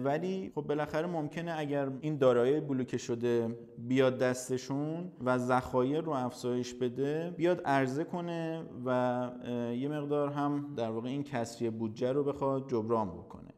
ولی 0.04 0.52
خب 0.56 0.62
بالاخره 0.62 1.08
ممکنه 1.08 1.54
اگر 1.58 1.90
این 2.02 2.18
دارایی 2.18 2.60
بلوکه 2.60 2.98
شده 2.98 3.58
بیاد 3.78 4.18
دستشون 4.18 5.12
و 5.26 5.38
ذخایر 5.38 6.02
رو 6.02 6.12
افزایش 6.12 6.74
بده 6.74 7.34
بیاد 7.38 7.62
عرضه 7.66 8.04
کنه 8.04 8.64
و 8.86 9.30
یه 9.76 9.88
مقدار 9.88 10.30
هم 10.30 10.74
در 10.78 10.90
واقع 10.90 11.10
این 11.10 11.24
کسری 11.24 11.70
بودجه 11.70 12.12
رو 12.12 12.24
بخواد 12.24 12.70
جبران 12.70 13.10
بکنه. 13.10 13.50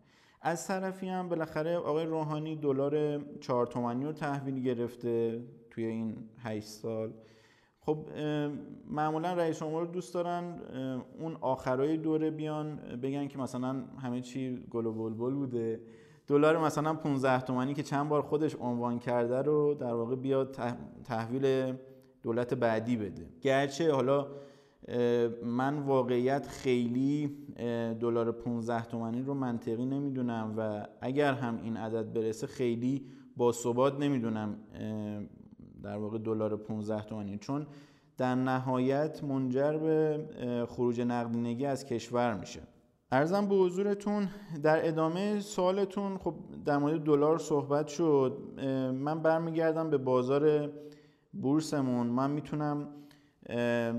از 0.41 0.67
طرفی 0.67 1.07
هم 1.07 1.29
بالاخره 1.29 1.77
آقای 1.77 2.05
روحانی 2.05 2.55
دلار 2.55 3.23
4 3.39 3.65
تومانی 3.65 4.05
رو 4.05 4.11
تحویل 4.11 4.63
گرفته. 4.63 5.43
توی 5.73 5.85
این 5.85 6.15
8 6.37 6.67
سال. 6.67 7.13
خب 7.79 7.97
معمولا 8.89 9.33
رئیس 9.33 9.59
جمهور 9.59 9.85
دوست 9.85 10.13
دارن. 10.13 10.59
اون 11.19 11.37
آخرای 11.41 11.97
دوره 11.97 12.31
بیان 12.31 12.75
بگن 12.75 13.27
که 13.27 13.37
مثلا 13.37 13.83
همه 14.01 14.21
چی 14.21 14.65
گل 14.71 14.85
و 14.85 14.91
بلبل 14.91 15.33
بوده. 15.33 15.81
دلار 16.27 16.57
مثلا 16.57 16.93
15 16.93 17.41
تومانی 17.41 17.73
که 17.73 17.83
چند 17.83 18.09
بار 18.09 18.21
خودش 18.21 18.55
عنوان 18.59 18.99
کرده 18.99 19.41
رو 19.41 19.73
در 19.73 19.93
واقع 19.93 20.15
بیاد 20.15 20.57
تحویل 21.03 21.73
دولت 22.21 22.53
بعدی 22.53 22.97
بده. 22.97 23.29
گرچه 23.41 23.91
حالا 23.91 24.27
من 25.43 25.79
واقعیت 25.79 26.47
خیلی 26.47 27.37
دلار 27.99 28.31
15 28.31 28.85
تومانی 28.85 29.21
رو 29.21 29.33
منطقی 29.33 29.85
نمی‌دونم 29.85 30.53
و 30.57 30.87
اگر 31.01 31.33
هم 31.33 31.59
این 31.63 31.77
عدد 31.77 32.13
برسه 32.13 32.47
خیلی 32.47 33.05
با 33.37 33.51
ثبات 33.51 33.99
نمی‌دونم 33.99 34.57
در 35.83 35.97
واقع 35.97 36.17
دلار 36.17 36.57
15 36.57 37.01
تومانی. 37.01 37.37
چون 37.37 37.67
در 38.17 38.35
نهایت 38.35 39.23
منجر 39.23 39.77
به 39.77 40.25
خروج 40.69 41.01
نقدینگی 41.01 41.65
از 41.65 41.85
کشور 41.85 42.33
میشه. 42.33 42.61
ارزم 43.11 43.47
به 43.47 43.55
حضورتون 43.55 44.27
در 44.63 44.87
ادامه 44.87 45.39
سوالتون 45.39 46.17
خب 46.17 46.33
در 46.65 46.77
مورد 46.77 47.03
دلار 47.03 47.37
صحبت 47.37 47.87
شد. 47.87 48.37
من 48.95 49.19
برمیگردم 49.19 49.89
به 49.89 49.97
بازار 49.97 50.71
بورسمون. 51.33 52.07
من 52.07 52.31
می‌تونم 52.31 52.87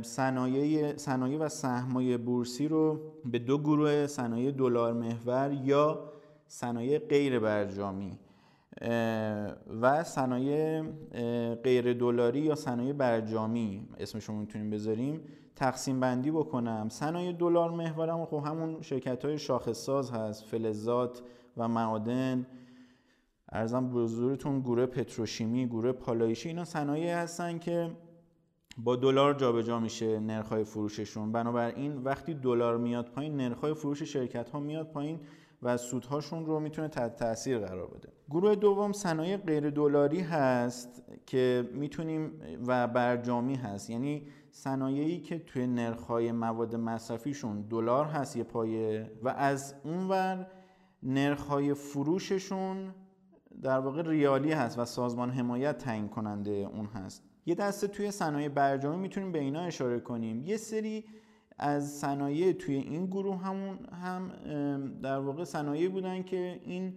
صنایع 0.02 0.96
صنایع 0.96 1.38
و 1.38 1.48
سهمای 1.48 2.16
بورسی 2.16 2.68
رو 2.68 3.00
به 3.24 3.38
دو 3.38 3.58
گروه 3.58 4.06
صنایع 4.06 4.50
دلار 4.50 4.92
محور 4.92 5.52
یا 5.64 6.10
صنایع 6.46 6.98
غیر 6.98 7.38
برجامی 7.38 8.18
و 9.80 10.04
صنایع 10.04 10.82
غیر 11.64 11.92
دلاری 11.92 12.40
یا 12.40 12.54
صنایع 12.54 12.92
برجامی 12.92 13.88
اسمش 13.98 14.24
رو 14.24 14.34
می‌تونیم 14.34 14.70
بذاریم 14.70 15.20
تقسیم 15.56 16.00
بندی 16.00 16.30
بکنم. 16.30 16.88
صنایع 16.88 17.32
دلار 17.32 17.70
محورم 17.70 18.24
خب 18.24 18.42
همون 18.46 18.82
شرکت 18.82 19.24
های 19.24 19.38
شاخص 19.38 19.78
ساز 19.78 20.10
هست 20.10 20.44
فلزات 20.44 21.22
و 21.56 21.68
معادن. 21.68 22.46
ارزم 23.52 23.90
حضورتون 23.94 24.60
گروه 24.60 24.86
پتروشیمی 24.86 25.66
گروه 25.66 25.92
پالایشی 25.92 26.48
اینا 26.48 26.64
صنایعی 26.64 27.10
هستن 27.10 27.58
که 27.58 27.90
با 28.78 28.96
دلار 28.96 29.34
جابجا 29.34 29.80
میشه 29.80 30.20
نرخ‌های 30.20 30.64
فروششون. 30.64 31.32
بنابراین 31.32 31.96
وقتی 31.96 32.34
دلار 32.34 32.76
میاد 32.76 33.08
پایین 33.10 33.36
نرخ‌های 33.36 33.74
فروش 33.74 34.02
شرکت 34.02 34.50
ها 34.50 34.60
میاد 34.60 34.86
پایین. 34.86 35.20
و 35.64 35.76
سودهاشون 35.76 36.46
رو 36.46 36.60
می‌تونه 36.60 36.88
تحت 36.88 37.16
تاثیر 37.16 37.58
قرار 37.58 37.86
بده. 37.86 38.08
گروه 38.30 38.54
دوم 38.54 38.92
صنایع 38.92 39.36
غیر 39.36 39.70
دلاری 39.70 40.20
هست 40.20 41.02
که 41.26 41.70
می‌تونیم 41.72 42.32
و 42.66 42.88
برجامی 42.88 43.54
هست. 43.54 43.90
یعنی 43.90 44.26
صنایعی 44.50 45.20
که 45.20 45.38
توی 45.38 45.66
نرخ‌های 45.66 46.32
مواد 46.32 46.76
مصرفیشون 46.76 47.60
دلار 47.60 48.04
هست 48.04 48.36
یه 48.36 48.44
پایه 48.44 49.10
و 49.22 49.28
از 49.28 49.74
اونور 49.84 50.46
نرخ‌های 51.02 51.74
فروششون 51.74 52.94
در 53.62 53.78
واقع 53.78 54.02
ریالی 54.02 54.52
هست 54.52 54.78
و 54.78 54.84
سازمان 54.84 55.30
حمایت 55.30 55.78
تعیین 55.78 56.08
کننده 56.08 56.50
اون 56.50 56.86
هست. 56.86 57.22
یه 57.46 57.54
دسته 57.54 57.86
توی 57.86 58.10
صنایع 58.10 58.48
برجامی 58.48 58.96
می‌تونیم 58.96 59.32
به 59.32 59.38
اینا 59.38 59.60
اشاره 59.60 60.00
کنیم. 60.00 60.42
یه 60.42 60.56
سری 60.56 61.04
از 61.58 61.92
صنایع 61.92 62.52
توی 62.52 62.74
این 62.74 63.06
گروه 63.06 63.36
همون 63.36 63.78
هم 64.02 64.30
در 65.02 65.18
واقع 65.18 65.44
صنایع 65.44 65.88
بودن 65.88 66.22
که 66.22 66.60
این 66.64 66.94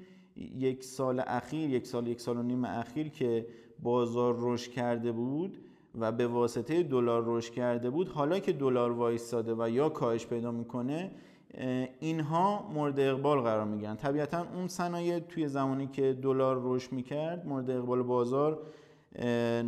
یک 0.58 0.84
سال 0.84 1.20
اخیر 1.28 1.70
یک 1.70 1.88
سال 1.88 2.08
یک 2.08 2.22
سال 2.22 2.38
و 2.38 2.44
نیم 2.44 2.66
اخیر 2.66 3.10
که 3.10 3.48
بازار 3.84 4.36
رشد 4.40 4.72
کرده 4.72 5.12
بود 5.12 5.58
و 6.00 6.12
به 6.12 6.28
واسطه 6.28 6.84
دلار 6.84 7.24
رشد 7.26 7.54
کرده 7.54 7.90
بود 7.90 8.08
حالا 8.10 8.40
که 8.40 8.54
دلار 8.54 8.92
وایستاده 8.92 9.56
و 9.58 9.70
یا 9.70 9.90
کاهش 9.90 10.26
پیدا 10.26 10.52
می‌کنه 10.52 11.12
اینها 12.00 12.70
مورد 12.74 13.00
اقبال 13.00 13.42
قرار 13.42 13.66
می‌گیرن. 13.66 13.96
طبیعتا 13.96 14.48
اون 14.56 14.68
صنایع 14.68 15.20
توی 15.20 15.48
زمانی 15.48 15.88
که 15.88 16.14
دلار 16.22 16.62
رشد 16.64 16.92
می‌کرد 16.92 17.48
مورد 17.48 17.70
اقبال 17.70 18.04
بازار 18.04 18.60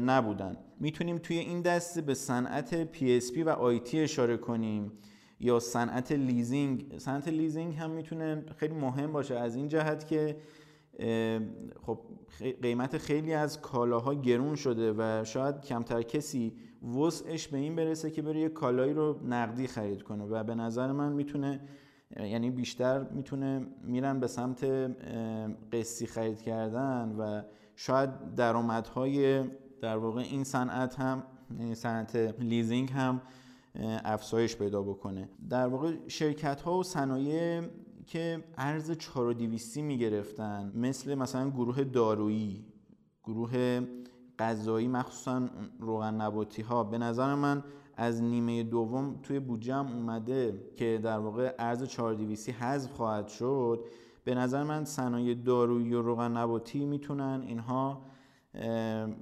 نبودن. 0.06 0.58
می‌تونیم 0.79 1.18
توی 1.18 1.38
این 1.38 1.62
دسته 1.62 2.01
به 2.01 2.13
صنعت 2.13 2.94
PSP 2.94 3.38
و 3.46 3.50
IT 3.50 4.00
اشاره 4.00 4.38
کنیم 4.38 4.91
یا 5.39 5.60
صنعت 5.60 6.12
لیزینگ. 6.12 6.98
صنعت 6.98 7.27
لیزینگ 7.27 7.75
هم 7.75 7.91
می‌تونه 7.91 8.44
خیلی 8.58 8.74
مهم 8.74 9.12
باشه. 9.12 9.36
از 9.36 9.56
این 9.56 9.68
جهت 9.68 10.08
که 10.08 10.38
خب 11.82 12.00
قیمت 12.62 12.98
خیلی 12.98 13.34
از 13.34 13.62
کالاها 13.62 14.13
گرون 14.13 14.56
شده 14.56 14.94
و 14.98 15.24
شاید 15.24 15.62
کمتر 15.62 16.01
کسی 16.01 16.53
وسعش 16.98 17.48
به 17.48 17.58
این 17.58 17.75
برسه 17.75 18.12
که 18.12 18.22
بره 18.22 18.39
یه 18.39 18.50
کالایی 18.50 18.94
رو 18.94 19.20
نقدی 19.27 19.68
خرید 19.68 20.01
کنه 20.01 20.24
و 20.24 20.44
به 20.44 20.56
نظر 20.56 20.91
من 20.91 21.12
می‌تونه 21.13 21.62
یعنی 22.20 22.51
بیشتر 22.51 23.03
می‌تونه 23.03 23.68
میرن 23.84 24.20
به 24.20 24.27
سمت 24.27 24.63
قصی 25.72 26.08
خرید 26.08 26.41
کردن 26.41 27.15
و 27.20 27.41
شاید 27.81 28.36
درآمدهای 28.36 29.43
در 29.81 29.98
واقع 29.98 30.21
این 30.21 30.43
صنعت 30.43 31.00
هم 31.00 31.24
یعنی 31.59 31.75
صنعت 31.75 32.15
لیزینگ 32.39 32.91
هم 32.91 33.21
افزایش 34.05 34.55
پیدا 34.55 34.81
بکنه. 34.81 35.29
در 35.50 35.67
واقع 35.67 35.93
شرکت 36.07 36.62
ها 36.62 36.77
و 36.77 36.83
صنایع 36.83 37.62
که 38.05 38.43
ارز 38.57 38.91
4200 38.91 39.77
می‌گرفتن 39.77 40.71
مثل 40.75 41.15
مثلا 41.15 41.50
گروه 41.50 41.83
دارویی 41.83 42.65
گروه 43.24 43.81
غذایی 44.39 44.88
مخصوصا 44.88 45.50
روغن 45.79 46.21
نباتی 46.21 46.62
ها 46.62 46.83
به 46.83 46.98
نظر 46.98 47.36
من 47.36 47.63
از 47.98 48.21
نیمه 48.21 48.63
دوم 48.63 49.19
توی 49.24 49.39
بودجه 49.39 49.77
اومده 49.77 50.71
که 50.75 51.00
در 51.03 51.19
واقع 51.19 51.55
ارز 51.59 51.83
4200 51.83 52.50
حذف 52.50 52.91
خواهد 52.91 53.27
شد. 53.27 53.86
به 54.23 54.35
نظر 54.35 54.63
من 54.63 54.85
صنایع 54.85 55.33
دارویی 55.33 55.93
و 55.93 56.01
روغن 56.01 56.38
نباتی 56.38 56.85
می‌تونن 56.85 57.43
اینها 57.47 58.01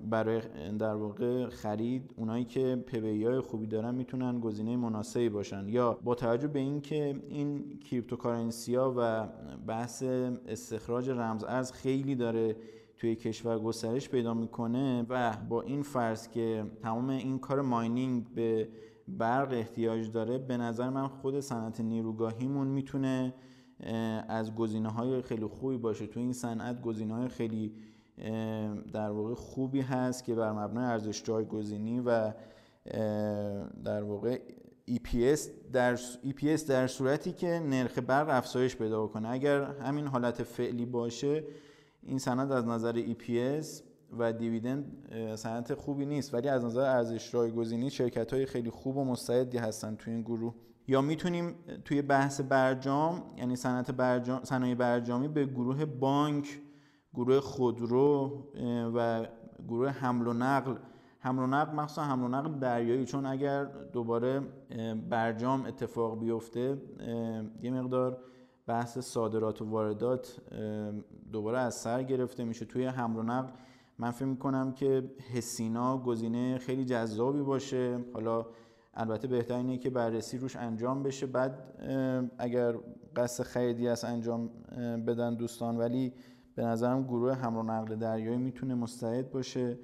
برای 0.10 0.42
در 0.80 0.96
واقع 0.96 1.50
خرید 1.50 2.14
اونایی 2.16 2.46
که 2.46 2.84
P/E 2.88 3.24
های 3.26 3.40
خوبی 3.40 3.68
دارن 3.68 3.96
می‌تونن 3.96 4.40
گزینه 4.40 4.78
مناسبی 4.78 5.30
باشن. 5.30 5.70
یا 5.70 5.94
با 6.04 6.16
توجه 6.16 6.48
به 6.48 6.60
اینکه 6.60 7.22
این 7.30 7.80
cryptocurrency 7.80 8.76
ها 8.76 8.94
و 8.98 9.28
بحث 9.68 10.04
استخراج 10.48 11.10
رمز 11.10 11.44
ارز 11.44 11.72
خیلی 11.72 12.16
داره 12.16 12.56
توی 12.98 13.16
کشور 13.16 13.60
گسترش 13.60 14.10
پیدا 14.10 14.34
می‌کنه 14.34 15.06
و 15.10 15.38
با 15.50 15.62
این 15.62 15.82
فرض 15.82 16.28
که 16.28 16.66
تمام 16.82 17.10
این 17.10 17.40
کار 17.40 17.62
mining 17.62 18.34
به 18.36 18.70
برق 19.08 19.52
احتیاج 19.52 20.12
داره 20.12 20.38
به 20.38 20.58
نظر 20.58 20.90
من 20.90 21.08
خود 21.08 21.40
صنعت 21.40 21.82
نیروگاهیمون 21.82 22.68
می‌تونه 22.68 23.34
از 24.28 24.56
گزینه 24.56 24.90
های 24.90 25.22
خیلی 25.22 25.46
خوبی 25.46 25.78
باشه. 25.78 26.08
تو 26.08 26.20
این 26.20 26.34
صنعت 26.34 26.82
گزینه 26.82 27.16
های 27.16 27.28
خیلی 27.28 27.74
در 28.94 29.10
واقع 29.10 29.34
خوبی 29.34 29.82
هست 29.82 30.24
که 30.24 30.36
بر 30.36 30.52
مبنای 30.52 30.86
ارزش 30.86 31.24
جایگزینی 31.24 32.00
و 32.00 32.34
در 33.84 34.04
واقع 34.04 34.40
EPS 34.92 35.40
در 35.74 35.98
EPS 35.98 36.62
در 36.68 36.88
صورتی 36.88 37.32
که 37.32 37.48
نرخ 37.48 38.00
برق 38.00 38.30
افزایش 38.30 38.76
پیدا 38.76 39.08
کنه. 39.08 39.30
اگر 39.30 39.64
همین 39.64 40.08
حالت 40.08 40.44
فعلی 40.44 40.86
باشه 40.86 41.44
این 42.04 42.20
سند 42.20 42.52
از 42.52 42.68
نظر 42.68 43.02
EPS 43.02 43.66
و 44.18 44.34
دیویدند 44.34 45.08
سند 45.36 45.74
خوبی 45.74 46.06
نیست. 46.06 46.34
ولی 46.34 46.50
از 46.50 46.66
نظر 46.66 46.82
ارزش 46.82 47.32
جایگزینی 47.32 47.90
شرکت 47.90 48.34
های 48.34 48.46
خیلی 48.46 48.70
خوب 48.70 48.98
و 48.98 49.04
مستعدی 49.04 49.58
هستن 49.58 49.96
توی 49.96 50.14
این 50.14 50.22
گروه. 50.22 50.54
یا 50.88 51.02
می‌تونیم 51.02 51.56
توی 51.86 52.02
بحث 52.02 52.42
برجام 52.42 53.24
یعنی 53.38 53.56
صنعت 53.56 53.92
برجام 53.92 54.44
صنایع 54.44 54.76
برجامی 54.76 55.28
به 55.28 55.46
گروه 55.46 55.86
بانک 55.86 56.60
گروه 57.14 57.40
خودرو 57.40 58.44
و 58.96 59.28
گروه 59.68 59.90
حمل 59.90 60.28
و 60.28 60.34
نقل. 60.34 60.76
حمل 61.20 61.44
و 61.44 61.48
نقل 61.48 61.76
مخصوصا 61.76 62.04
حمل 62.04 62.24
و 62.24 62.28
نقل 62.28 62.60
دریایی. 62.60 63.06
چون 63.06 63.26
اگر 63.26 63.64
دوباره 63.66 64.42
برجام 65.10 65.66
اتفاق 65.66 66.20
بیفته 66.20 66.78
یه 67.62 67.72
مقدار 67.72 68.18
بحث 68.68 68.98
صادرات 68.98 69.62
و 69.62 69.66
واردات 69.66 70.42
دوباره 71.32 71.60
از 71.60 71.76
سر 71.76 72.04
گرفته 72.04 72.44
میشه. 72.44 72.66
توی 72.66 72.86
حمل 72.86 73.20
و 73.20 73.24
نقل 73.24 73.52
من 74.00 74.12
فکر 74.12 74.26
می‌کنم 74.26 74.72
که 74.72 75.12
حسینا 75.34 75.98
گزینه 75.98 76.58
خیلی 76.58 76.86
جذابی 76.86 77.42
باشه. 77.42 78.00
حالا 78.14 78.46
البته 79.00 79.28
بهتر 79.28 79.56
اینه 79.56 79.78
که 79.78 79.90
بررسی 79.90 80.38
روش 80.38 80.56
انجام 80.56 81.04
بشه. 81.04 81.26
بعد 81.26 81.54
اگر 82.38 82.76
قصد 83.16 83.44
خریدی 83.44 83.88
از 83.88 84.04
انجام 84.04 84.50
بدن 85.08 85.36
دوستان 85.36 85.78
ولی 85.78 86.14
به 86.56 86.64
نظرم 86.64 87.04
گروه 87.04 87.34
حمل 87.34 87.58
و 87.58 87.64
نقل 87.64 87.96
دریایی 87.96 88.38
می‌تونه 88.38 88.76
مستعد 88.76 89.32
باشه. 89.32 89.78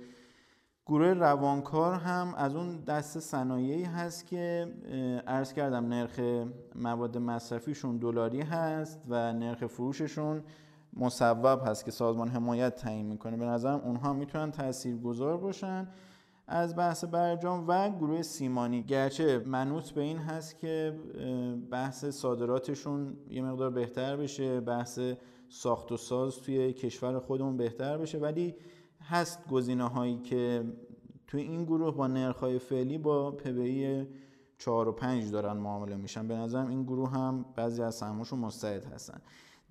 گروه 0.86 1.13
روانکار 1.13 1.93
هم 1.93 2.34
از 2.38 2.56
اون 2.56 2.80
دست 2.80 3.19
صنایعی 3.19 3.84
هست 3.84 4.28
که 4.28 4.73
عرض 5.28 5.54
کردم 5.54 5.86
نرخ 5.86 6.19
مواد 6.76 7.17
مصرفیشون 7.17 7.97
دلاری 7.97 8.41
هست 8.41 8.99
و 9.10 9.34
نرخ 9.34 9.65
فروششون 9.65 10.43
مصوب 10.93 11.62
هست 11.67 11.86
که 11.86 11.91
سازمان 11.91 12.28
حمایت 12.28 12.76
تعیین 12.76 13.06
می‌کنه. 13.06 13.38
به 13.38 13.45
نظرم 13.45 13.80
اونها 13.80 14.13
می‌تونن 14.13 14.52
تاثیرگذار 14.52 15.38
باشن. 15.38 15.88
از 16.47 16.75
بحث 16.75 17.03
برجام 17.03 17.65
و 17.67 17.89
گروه 17.89 18.21
سیمانی. 18.21 18.84
گرچه 18.84 19.43
منوط 19.45 19.89
به 19.91 20.01
این 20.01 20.17
هست 20.17 20.58
که 20.58 20.99
بحث 21.71 22.06
صادراتشون 22.06 23.17
یه 23.29 23.41
مقدار 23.41 23.69
بهتر 23.69 24.17
بشه 24.17 24.60
بحث 24.60 24.99
ساخت 25.49 25.91
و 25.91 25.97
ساز 25.97 26.38
توی 26.38 26.73
کشور 26.73 27.19
خودمون 27.19 27.58
بهتر 27.58 27.97
بشه 27.97 28.17
ولی 28.17 28.56
هست 29.01 29.47
گزینه 29.47 29.84
هایی 29.84 30.17
که 30.17 30.63
توی 31.27 31.41
این 31.41 31.63
گروه 31.65 31.95
با 31.95 32.08
نرخ 32.08 32.38
های 32.38 32.60
فعلی 32.60 32.97
با 32.97 33.32
پبی 33.32 34.08
4 34.58 34.88
و 34.88 34.91
5 34.91 35.32
دارن 35.32 35.58
معامله 35.58 35.95
میشن. 35.95 36.27
به 36.27 36.36
نظرم 36.36 36.67
این 36.67 36.84
گروه 36.84 37.10
هم 37.10 37.45
بعضی 37.56 37.82
از 37.82 37.95
سهمشون 37.95 38.39
مستعد 38.39 38.86
هستن. 38.86 39.21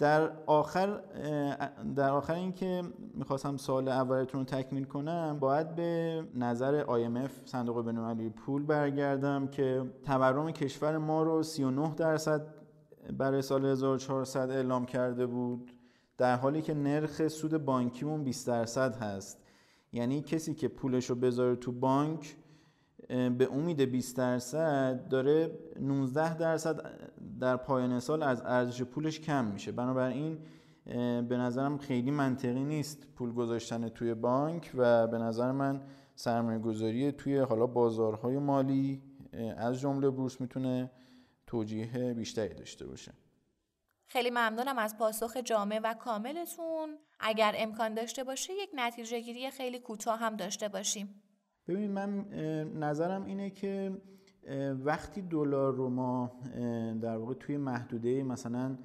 در 0.02 0.30
آخر 0.46 1.00
در 1.96 2.10
آخر 2.10 2.34
اینکه 2.34 2.82
می‌خواستم 3.14 3.56
سال 3.56 3.88
اولتون 3.88 4.40
رو 4.40 4.44
تکمیل 4.44 4.84
کنم 4.84 5.38
باید 5.40 5.74
به 5.74 6.22
نظر 6.34 6.84
IMF 6.84 7.30
صندوق 7.44 7.86
بین‌المللی 7.86 8.30
پول 8.30 8.62
برگردم 8.62 9.46
که 9.46 9.84
تورم 10.04 10.50
کشور 10.50 10.98
ما 10.98 11.22
رو 11.22 11.42
39 11.42 11.94
درصد 11.94 12.46
برای 13.18 13.42
سال 13.42 13.66
1400 13.66 14.50
اعلام 14.50 14.86
کرده 14.86 15.26
بود 15.26 15.70
در 16.18 16.36
حالی 16.36 16.62
که 16.62 16.74
نرخ 16.74 17.28
سود 17.28 17.64
بانکیمون 17.64 18.24
20 18.24 18.46
درصد 18.46 18.96
هست. 18.96 19.38
یعنی 19.92 20.22
کسی 20.22 20.54
که 20.54 20.68
پولش 20.68 21.10
رو 21.10 21.16
بذاره 21.16 21.56
تو 21.56 21.72
بانک 21.72 22.36
به 23.08 23.48
امید 23.52 23.80
20 23.80 24.16
درصد 24.16 25.08
داره 25.08 25.58
19 25.80 26.36
درصد 26.36 26.80
در 27.40 27.56
پایان 27.56 28.00
سال 28.00 28.22
از 28.22 28.42
ارزش 28.44 28.82
پولش 28.82 29.20
کم 29.20 29.44
میشه. 29.44 29.72
بنابراین 29.72 30.38
به 31.28 31.36
نظرم 31.36 31.78
خیلی 31.78 32.10
منطقی 32.10 32.64
نیست 32.64 33.06
پول 33.16 33.32
گذاشتن 33.32 33.88
توی 33.88 34.14
بانک 34.14 34.70
و 34.74 35.06
به 35.06 35.18
نظر 35.18 35.52
من 35.52 35.82
سرمایه 36.14 36.58
گذاری 36.58 37.12
توی 37.12 37.38
حالا 37.38 37.66
بازارهای 37.66 38.38
مالی 38.38 39.02
از 39.56 39.80
جمله 39.80 40.10
بورس 40.10 40.40
می‌تونه 40.40 40.90
توجیه 41.46 42.14
بیشتری 42.14 42.54
داشته 42.54 42.86
باشه. 42.86 43.12
خیلی 44.06 44.30
ممنونم 44.30 44.78
از 44.78 44.98
پاسخ 44.98 45.36
جامع 45.36 45.80
و 45.84 45.94
کاملتون. 45.94 46.98
اگر 47.20 47.54
امکان 47.58 47.94
داشته 47.94 48.24
باشه 48.24 48.52
یک 48.52 48.70
نتیجه 48.74 49.20
گیری 49.20 49.50
خیلی 49.50 49.78
کوتاه 49.78 50.18
هم 50.18 50.36
داشته 50.36 50.68
باشیم. 50.68 51.22
ببینید 51.68 51.90
من 51.90 52.24
نظرم 52.80 53.24
اینه 53.24 53.50
که 53.50 53.92
وقتی 54.84 55.22
دلار 55.22 55.74
رو 55.74 55.88
ما 55.88 56.32
در 57.00 57.16
واقع 57.16 57.34
توی 57.34 57.56
محدوده 57.56 58.22
مثلا 58.22 58.78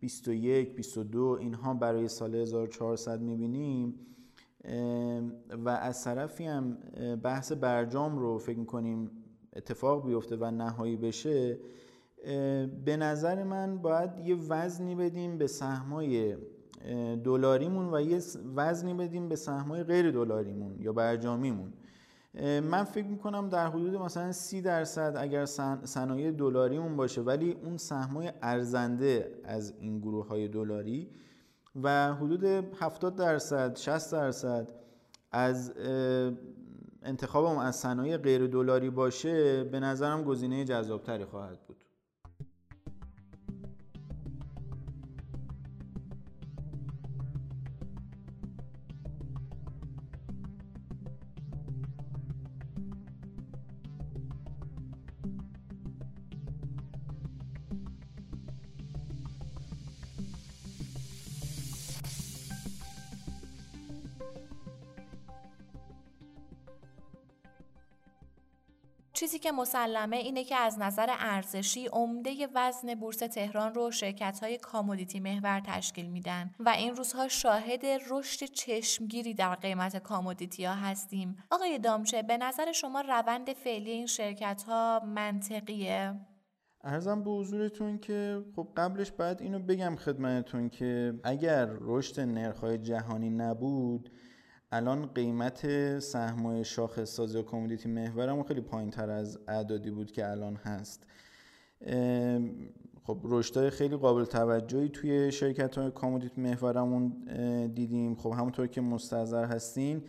21 0.00 0.76
22 0.76 1.38
اینها 1.40 1.74
برای 1.74 2.08
سال 2.08 2.34
1400 2.34 3.20
می‌بینیم 3.20 3.94
و 5.64 5.68
از 5.68 6.04
طرفی 6.04 6.44
هم 6.44 6.78
بحث 7.22 7.52
برجام 7.52 8.18
رو 8.18 8.38
فکر 8.38 8.58
می‌کنیم 8.58 9.10
اتفاق 9.56 10.06
بیفته 10.06 10.36
و 10.36 10.50
نهایی 10.50 10.96
بشه 10.96 11.58
به 12.84 12.96
نظر 12.96 13.42
من 13.42 13.78
باید 13.78 14.10
یه 14.18 14.36
وزنی 14.36 14.94
بدیم 14.94 15.38
به 15.38 15.46
سهمای 15.46 16.36
دلاریمون 17.24 17.94
و 17.94 18.00
یه 18.00 18.20
وزنی 18.56 18.94
بدیم 18.94 19.28
به 19.28 19.36
سهمای 19.36 19.82
غیر 19.82 20.10
دلاریمون 20.10 20.76
یا 20.78 20.92
برجامیمون. 20.92 21.72
من 22.62 22.84
فکر 22.84 23.06
می‌کنم 23.06 23.48
در 23.48 23.66
حدود 23.66 23.94
مثلا 23.94 24.32
سی 24.32 24.62
درصد 24.62 25.14
اگر 25.16 25.44
صنایع 25.84 26.30
دلاریمون 26.30 26.96
باشه 26.96 27.20
ولی 27.20 27.52
اون 27.52 27.76
سهمای 27.76 28.32
ارزنده 28.42 29.40
از 29.44 29.74
این 29.80 29.98
گروه 29.98 30.28
های 30.28 30.48
دلاری 30.48 31.10
و 31.82 32.14
حدود 32.14 32.44
70 32.44 33.16
درصد 33.16 33.76
60 33.76 34.12
درصد 34.12 34.68
از 35.32 35.72
انتخابم 37.02 37.58
از 37.58 37.76
صنایع 37.76 38.16
غیر 38.16 38.46
دلاری 38.46 38.90
باشه 38.90 39.64
به 39.64 39.80
نظرم 39.80 40.24
گزینه 40.24 40.64
جذابتری 40.64 41.24
خواهد 41.24 41.58
بود. 41.66 41.79
که 69.40 69.52
مسلمه 69.52 70.16
اینه 70.16 70.44
که 70.44 70.56
از 70.56 70.78
نظر 70.78 71.06
ارزشی 71.18 71.86
عمده 71.86 72.48
وزن 72.54 72.94
بورس 72.94 73.18
تهران 73.18 73.74
رو 73.74 73.90
شرکت 73.90 74.38
های 74.42 74.58
کامودیتی 74.58 75.20
محور 75.20 75.60
تشکیل 75.66 76.06
میدن 76.06 76.50
و 76.60 76.68
این 76.68 76.96
روزها 76.96 77.28
شاهد 77.28 77.86
رشد 78.10 78.44
چشمگیری 78.46 79.34
در 79.34 79.54
قیمت 79.54 79.96
کامودیتی 79.96 80.64
ها 80.64 80.74
هستیم. 80.74 81.36
آقای 81.50 81.78
دامچه 81.78 82.22
به 82.22 82.36
نظر 82.36 82.72
شما 82.72 83.00
روند 83.00 83.52
فعلی 83.52 83.90
این 83.90 84.06
شرکت 84.06 84.62
ها 84.62 85.02
منطقیه؟ 85.06 86.14
ارزم 86.84 87.22
به 87.24 87.30
حضورتون 87.30 87.98
که 87.98 88.44
خب 88.56 88.68
قبلش 88.76 89.12
باید 89.12 89.42
اینو 89.42 89.58
بگم 89.58 89.96
خدمتتون 89.96 90.68
که 90.68 91.20
اگر 91.24 91.68
رشد 91.80 92.20
نرخ‌های 92.20 92.78
جهانی 92.78 93.30
نبود 93.30 94.10
الان 94.72 95.06
قیمت 95.06 95.98
سهم 95.98 96.62
شاخص 96.62 97.10
ساز 97.10 97.38
و 97.38 97.42
commodity 97.42 97.88
محورمون 97.88 98.42
خیلی 98.42 98.60
پایین 98.60 98.90
تر 98.90 99.10
از 99.10 99.38
اعدادی 99.48 99.90
بود 99.90 100.12
که 100.12 100.30
الان 100.30 100.56
هست. 100.56 101.06
خب 103.02 103.18
رشدهای 103.24 103.70
خیلی 103.70 103.96
قابل 103.96 104.24
توجهی 104.24 104.88
توی 104.88 105.32
شرکت 105.32 105.78
های 105.78 105.90
commodity 105.90 106.38
محورمون 106.38 107.08
دیدیم. 107.74 108.14
خب 108.14 108.30
همونطور 108.30 108.66
که 108.66 108.80
مستحضر 108.80 109.44
هستین 109.44 110.02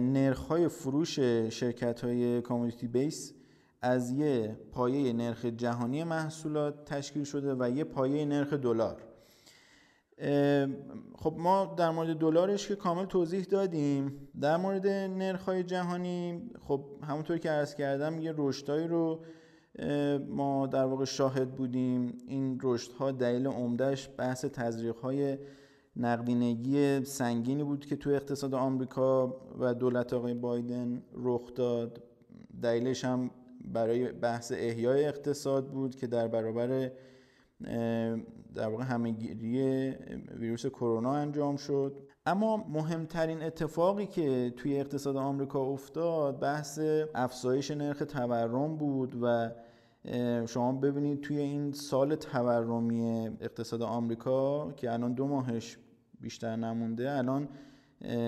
نرخ 0.00 0.38
های 0.38 0.68
فروش 0.68 1.20
شرکت 1.50 2.00
های 2.00 2.42
commodity 2.42 2.88
base 2.88 3.34
از 3.82 4.10
یه 4.10 4.56
پایه 4.72 5.12
نرخ 5.12 5.44
جهانی 5.44 6.04
محصولات 6.04 6.84
تشکیل 6.84 7.24
شده 7.24 7.54
و 7.58 7.70
یه 7.70 7.84
پایه 7.84 8.24
نرخ 8.24 8.52
دلار. 8.52 9.09
خب 11.14 11.34
ما 11.38 11.74
در 11.78 11.90
مورد 11.90 12.16
دلارش 12.16 12.68
که 12.68 12.76
کامل 12.76 13.04
توضیح 13.04 13.44
دادیم. 13.44 14.28
در 14.40 14.56
مورد 14.56 14.86
نرخ 14.86 15.42
های 15.42 15.62
جهانی 15.62 16.50
خب 16.68 16.84
همونطور 17.08 17.38
که 17.38 17.50
عرض 17.50 17.74
کردم 17.74 18.18
یه 18.18 18.34
رشدهایی 18.36 18.88
رو 18.88 19.20
ما 20.28 20.66
در 20.66 20.84
واقع 20.84 21.04
شاهد 21.04 21.56
بودیم. 21.56 22.18
این 22.26 22.58
رشد 22.62 22.92
ها 22.92 23.10
دلیل 23.10 23.46
عمدهش 23.46 24.08
بحث 24.18 24.44
تزریق 24.44 24.96
های 24.96 25.38
نقدینگی 25.96 27.04
سنگینی 27.04 27.64
بود 27.64 27.86
که 27.86 27.96
تو 27.96 28.10
اقتصاد 28.10 28.54
آمریکا 28.54 29.36
و 29.58 29.74
دولت 29.74 30.12
آقای 30.12 30.34
بایدن 30.34 31.02
رخ 31.14 31.54
داد. 31.54 32.02
دلیلش 32.62 33.04
هم 33.04 33.30
برای 33.64 34.12
بحث 34.12 34.52
احیای 34.56 35.04
اقتصاد 35.04 35.70
بود 35.70 35.96
که 35.96 36.06
در 36.06 36.28
برابر 36.28 36.90
در 38.54 38.68
واقع 38.68 38.84
همهگیری 38.84 39.90
ویروس 40.38 40.66
کرونا 40.66 41.14
انجام 41.14 41.56
شد. 41.56 41.96
اما 42.26 42.56
مهمترین 42.56 43.42
اتفاقی 43.42 44.06
که 44.06 44.52
توی 44.56 44.80
اقتصاد 44.80 45.16
آمریکا 45.16 45.60
افتاد 45.60 46.40
بحث 46.40 46.80
افزایش 47.14 47.70
نرخ 47.70 47.98
تورم 47.98 48.76
بود 48.76 49.16
و 49.22 49.50
شما 50.46 50.72
ببینید 50.72 51.20
توی 51.20 51.38
این 51.38 51.72
سال 51.72 52.14
تورمی 52.14 53.28
اقتصاد 53.40 53.82
آمریکا 53.82 54.72
که 54.72 54.92
الان 54.92 55.12
دو 55.12 55.26
ماهش 55.26 55.78
بیشتر 56.20 56.56
نمونده 56.56 57.10
الان 57.10 57.48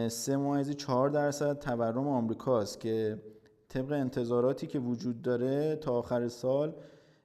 سه 0.09 0.37
ممیز 0.37 0.71
چهار 0.71 1.09
درصد 1.09 1.59
تورم 1.59 2.09
آمریکاست 2.09 2.81
که 2.81 3.23
طبق 3.69 3.93
انتظاراتی 3.93 4.67
که 4.67 4.79
وجود 4.79 5.23
داره 5.23 5.77
تا 5.77 5.93
آخر 5.93 6.29
سال 6.29 6.75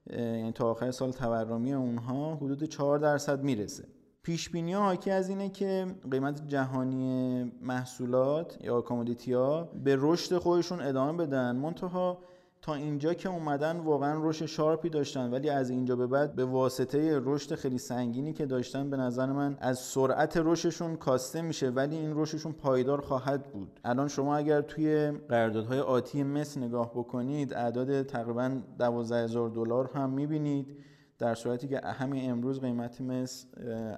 یعنی 0.09 0.51
تا 0.51 0.71
آخر 0.71 0.91
سال 0.91 1.11
تورمی 1.11 1.73
اونها 1.73 2.35
حدود 2.35 2.63
4 2.63 2.99
درصد 2.99 3.43
می‌رسه. 3.43 3.87
پیش 4.23 4.49
بینی 4.49 4.73
ها 4.73 4.81
حاکی 4.83 5.11
از 5.11 5.29
اینه 5.29 5.49
که 5.49 5.85
قیمت 6.11 6.47
جهانی 6.47 7.43
محصولات 7.61 8.57
یا 8.61 8.81
commodity 8.81 9.33
ها 9.33 9.63
به 9.83 9.95
رشد 9.99 10.37
خودشون 10.37 10.81
ادامه 10.81 11.25
بدن. 11.25 11.55
منتها 11.55 12.17
تا 12.61 12.73
اینجا 12.73 13.13
که 13.13 13.29
اومدن 13.29 13.77
واقعا 13.77 14.29
رشد 14.29 14.45
sharp 14.45 14.82
ی 14.82 14.89
داشتن 14.89 15.31
ولی 15.31 15.49
از 15.49 15.69
اینجا 15.69 15.95
به 15.95 16.07
بعد 16.07 16.35
به 16.35 16.45
واسطه 16.45 17.21
رشد 17.23 17.55
خیلی 17.55 17.77
سنگینی 17.77 18.33
که 18.33 18.45
داشتن 18.45 18.89
به 18.89 18.97
نظر 18.97 19.25
من 19.25 19.57
از 19.59 19.79
سرعت 19.79 20.37
رشدشون 20.37 20.95
کاسته 20.95 21.41
میشه 21.41 21.69
ولی 21.69 21.95
این 21.95 22.11
رشدشون 22.15 22.51
پایدار 22.51 23.01
خواهد 23.01 23.43
بود. 23.43 23.79
الان 23.85 24.07
شما 24.07 24.37
اگر 24.37 24.61
توی 24.61 25.11
قراردادهای 25.29 25.79
آتی 25.79 26.23
مس 26.23 26.57
نگاه 26.57 26.91
بکنید 26.91 27.53
اعداد 27.53 28.03
تقریبا 28.03 28.61
12000 28.79 29.49
دلار 29.49 29.89
هم 29.93 30.09
می‌بینید 30.09 30.77
در 31.19 31.35
صورتی 31.35 31.67
که 31.67 31.79
همین 31.79 32.31
امروز 32.31 32.61
قیمت 32.61 33.01
مس 33.01 33.45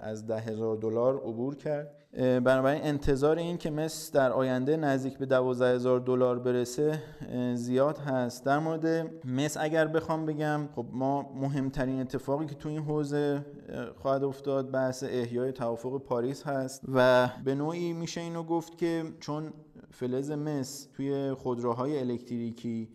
از 0.01 0.27
ده 0.27 0.39
هزار 0.39 0.77
دلار 0.77 1.17
عبور 1.17 1.55
کرد. 1.55 1.98
بنابراین 2.17 2.83
انتظار 2.83 3.37
این 3.37 3.57
که 3.57 3.69
مس 3.69 4.11
در 4.11 4.31
آینده 4.31 4.77
نزدیک 4.77 5.17
به 5.17 5.25
دوازده 5.25 5.75
هزار 5.75 5.99
دلار 5.99 6.39
برسه 6.39 7.03
زیاد 7.53 7.97
هست. 7.97 8.45
در 8.45 8.59
مورد 8.59 8.85
مس 9.25 9.57
اگر 9.57 9.87
بخوام 9.87 10.25
بگم 10.25 10.69
خب 10.75 10.85
ما 10.91 11.31
مهمترین 11.35 12.01
اتفاقی 12.01 12.45
که 12.45 12.55
تو 12.55 12.69
این 12.69 12.81
حوزه 12.81 13.45
خواهد 13.95 14.23
افتاد 14.23 14.71
بحث 14.71 15.03
احیای 15.03 15.51
توافق 15.51 16.01
پاریس 16.01 16.43
هست 16.43 16.81
و 16.93 17.29
به 17.45 17.55
نوعی 17.55 17.93
میشه 17.93 18.21
اینو 18.21 18.43
گفت 18.43 18.77
که 18.77 19.03
چون 19.19 19.53
فلز 19.91 20.31
مس 20.31 20.87
توی 20.93 21.33
خودروهای 21.33 21.99
الکتریکی 21.99 22.89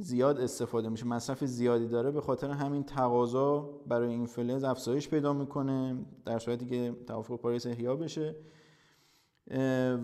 زیاد 0.00 0.40
استفاده 0.40 0.88
میشه 0.88 1.06
مصرف 1.06 1.44
زیادی 1.44 1.88
داره 1.88 2.10
به 2.10 2.20
خاطر 2.20 2.50
همین 2.50 2.84
تقاضا 2.84 3.70
برای 3.86 4.08
این 4.08 4.26
فلز 4.26 4.64
افزایش 4.64 5.08
پیدا 5.08 5.32
می‌کنه 5.32 5.96
در 6.24 6.38
صورتی 6.38 6.66
که 6.66 6.94
توافق 7.06 7.36
پاریس 7.36 7.66
احیا 7.66 7.96
بشه. 7.96 8.36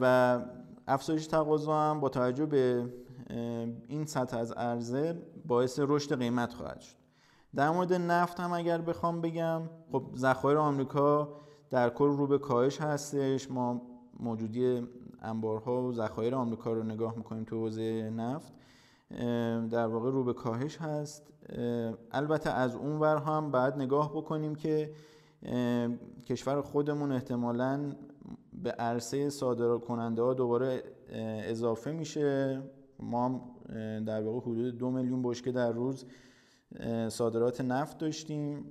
و 0.01 0.39
افزایش 0.87 1.27
تقاضا 1.27 1.81
هم 1.81 2.01
با 2.01 2.09
توجه 2.09 2.47
به 2.47 2.93
این 3.89 4.05
سطح 4.07 4.39
از 4.39 4.53
عرضه 4.53 5.23
باعث 5.47 5.81
رشد 5.83 6.19
قیمت 6.19 6.53
خواهد 6.53 6.81
شد. 6.81 6.97
در 7.55 7.71
مورد 7.71 7.93
نفت 7.93 8.41
هم 8.41 8.53
اگر 8.53 8.81
بخوام 8.81 9.21
بگم 9.21 9.63
خب 9.93 10.03
ذخایر 10.17 10.59
آمریکا 10.59 11.29
در 11.71 11.91
کل 11.91 12.09
رو 12.09 12.27
به 12.27 12.39
کاهش 12.39 12.81
هستش. 12.81 13.51
ما 13.51 13.83
موجودی 14.21 14.89
انبارها 15.23 15.83
و 15.83 15.93
ذخایر 15.93 16.35
آمریکا 16.35 16.73
رو 16.73 16.83
نگاه 16.83 17.17
می‌کنیم 17.17 17.45
تو 17.45 17.57
حوزه 17.57 18.11
نفت. 18.11 18.53
در 19.71 19.87
واقع 19.87 20.11
رو 20.11 20.25
به 20.25 20.33
کاهش 20.33 20.77
هست. 20.77 21.33
البته 22.11 22.51
از 22.51 22.75
اون 22.75 23.01
ور 23.01 23.17
هم 23.17 23.51
بعد 23.51 23.77
نگاه 23.77 24.13
بکنیم 24.13 24.55
که 24.55 24.91
کشور 26.27 26.61
خودمون 26.61 27.13
احتمالاً 27.13 27.93
به 28.63 28.71
عرصه 28.71 29.31
صادرات 29.31 29.85
کننده 29.85 30.23
ها 30.23 30.35
دوباره 30.35 30.83
اضافه 31.45 31.93
میشه. 31.93 32.63
ما 32.99 33.55
در 34.07 34.23
واقع 34.23 34.41
حدود 34.41 34.79
دو 34.79 34.91
میلیون 34.91 35.23
بشکه 35.23 35.53
در 35.53 35.73
روز 35.73 36.07
صادرات 37.09 37.61
نفت 37.61 37.99
داشتیم 37.99 38.65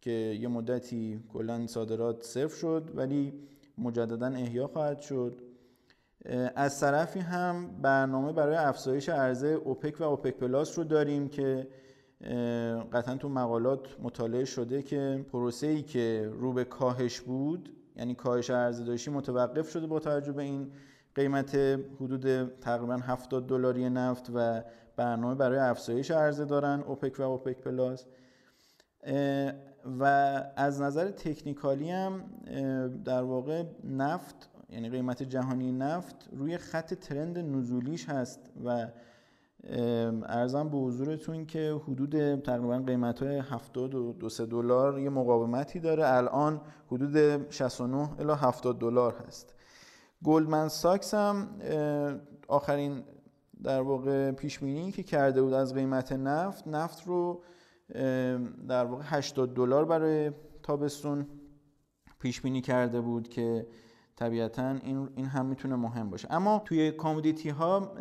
که 0.00 0.10
یه 0.40 0.48
مدتی 0.48 1.20
کلا 1.32 1.66
صادرات 1.66 2.22
صفر 2.22 2.56
شد 2.56 2.90
ولی 2.94 3.32
مجددا 3.78 4.26
احیا 4.26 4.66
خواهد 4.66 5.00
شد. 5.00 5.42
از 6.54 6.80
طرفی 6.80 7.20
هم 7.20 7.70
برنامه 7.82 8.32
برای 8.32 8.56
افزایش 8.56 9.08
عرضه 9.08 9.46
اوپک 9.46 10.00
و 10.00 10.04
اوپک 10.04 10.34
پلاس 10.34 10.78
رو 10.78 10.84
داریم 10.84 11.28
که 11.28 11.68
قطعا 12.92 13.16
تو 13.16 13.28
مقالات 13.28 14.00
مطالعه 14.02 14.44
شده 14.44 14.82
که 14.82 15.26
پروسه 15.32 15.66
ای 15.66 15.82
که 15.82 16.30
رو 16.32 16.52
به 16.52 16.64
کاهش 16.64 17.20
بود 17.20 17.72
یعنی 17.96 18.14
کاهش 18.14 18.50
عرضه 18.50 18.84
داشتی 18.84 19.10
متوقف 19.10 19.70
شده 19.70 19.86
با 19.86 19.98
توجه 19.98 20.32
به 20.32 20.42
این 20.42 20.72
قیمت 21.14 21.54
حدود 22.00 22.58
تقریبا 22.60 22.96
70 22.96 23.46
دلاری 23.46 23.90
نفت 23.90 24.30
و 24.34 24.62
برنامه 24.96 25.34
برای 25.34 25.58
افزایش 25.58 26.10
عرضه 26.10 26.44
دارن 26.44 26.82
اوپک 26.86 27.20
و 27.20 27.22
اوپک 27.22 27.56
پلاس. 27.60 28.06
و 30.00 30.04
از 30.56 30.80
نظر 30.80 31.10
تکنیکالی 31.10 31.90
هم 31.90 32.24
در 33.04 33.22
واقع 33.22 33.64
نفت 33.84 34.50
یعنی 34.74 34.90
قیمت 34.90 35.22
جهانی 35.22 35.72
نفت 35.72 36.28
روی 36.32 36.58
خط 36.58 36.94
ترند 36.94 37.38
نزولیش 37.38 38.08
هست 38.08 38.40
و 38.64 38.88
ارزم 40.26 40.68
به 40.68 40.76
حضورتون 40.76 41.46
که 41.46 41.80
حدود 41.88 42.40
تقریبا 42.40 42.78
قیمت 42.78 43.22
های 43.22 43.38
70 43.38 43.94
و 43.94 44.12
2 44.12 44.28
دلار 44.46 44.98
یه 44.98 45.10
مقاومتی 45.10 45.80
داره. 45.80 46.08
الان 46.08 46.60
حدود 46.86 47.50
69 47.50 48.20
الی 48.20 48.32
70 48.32 48.78
دلار 48.78 49.14
هست. 49.26 49.54
گلدمن 50.24 50.68
ساکس 50.68 51.14
هم 51.14 51.48
آخرین 52.48 53.02
در 53.62 53.80
واقع 53.80 54.32
پیش 54.32 54.58
که 54.94 55.02
کرده 55.02 55.42
بود 55.42 55.52
از 55.52 55.74
قیمت 55.74 56.12
نفت 56.12 56.66
نفت 56.66 57.06
رو 57.06 57.42
در 58.68 58.84
واقع 58.84 59.02
80 59.06 59.54
دلار 59.54 59.84
برای 59.84 60.30
تابستون 60.62 61.26
پیش 62.18 62.40
بینی 62.40 62.60
کرده 62.60 63.00
بود 63.00 63.28
که 63.28 63.66
طبیعتا 64.16 64.68
این 64.70 65.08
این 65.16 65.26
هم 65.26 65.46
می‌تونه 65.46 65.76
مهم 65.76 66.10
باشه. 66.10 66.28
اما 66.30 66.58
توی 66.58 66.90
کامودیتی 66.90 67.48
ها 67.48 67.94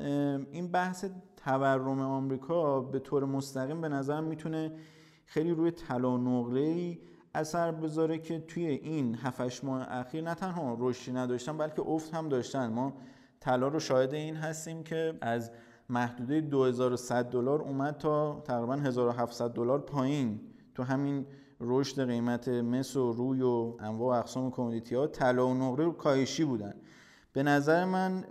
این 0.51 0.71
بحث 0.71 1.05
تورم 1.37 1.99
آمریکا 1.99 2.79
به 2.81 2.99
طور 2.99 3.25
مستقیم 3.25 3.81
به 3.81 3.89
نظر 3.89 4.21
می‌تونه 4.21 4.71
خیلی 5.25 5.51
روی 5.51 5.71
طلا 5.71 6.17
نقره 6.17 6.97
اثر 7.35 7.71
بذاره 7.71 8.17
که 8.17 8.39
توی 8.39 8.65
این 8.65 9.15
7 9.15 9.63
ماه 9.63 9.91
اخیر 9.91 10.23
نه 10.23 10.35
تنها 10.35 10.77
رشدی 10.79 11.11
نداشتن 11.11 11.57
بلکه 11.57 11.81
افت 11.81 12.13
هم 12.13 12.29
داشتن. 12.29 12.67
ما 12.67 12.93
طلا 13.39 13.67
رو 13.67 13.79
شاهد 13.79 14.13
این 14.13 14.35
هستیم 14.35 14.83
که 14.83 15.17
از 15.21 15.51
محدوده 15.89 16.41
2100 16.41 17.29
دلار 17.29 17.61
اومد 17.61 17.97
تا 17.97 18.39
تقریبا 18.39 18.73
1700 18.73 19.53
دلار 19.53 19.79
پایین. 19.79 20.39
تو 20.75 20.83
همین 20.83 21.25
رشد 21.63 22.07
قیمت 22.07 22.47
مس 22.47 22.95
و 22.95 23.11
روی 23.11 23.41
و 23.41 23.73
انواع 23.79 24.19
اقسام 24.19 24.51
commodity 24.51 24.95
ها 24.95 25.07
طلا 25.07 25.47
و 25.47 25.53
نقره 25.53 25.91
کاهشی 25.91 26.45
بودن. 26.45 26.73
به 27.33 27.43
نظر 27.43 27.85
من 27.85 28.23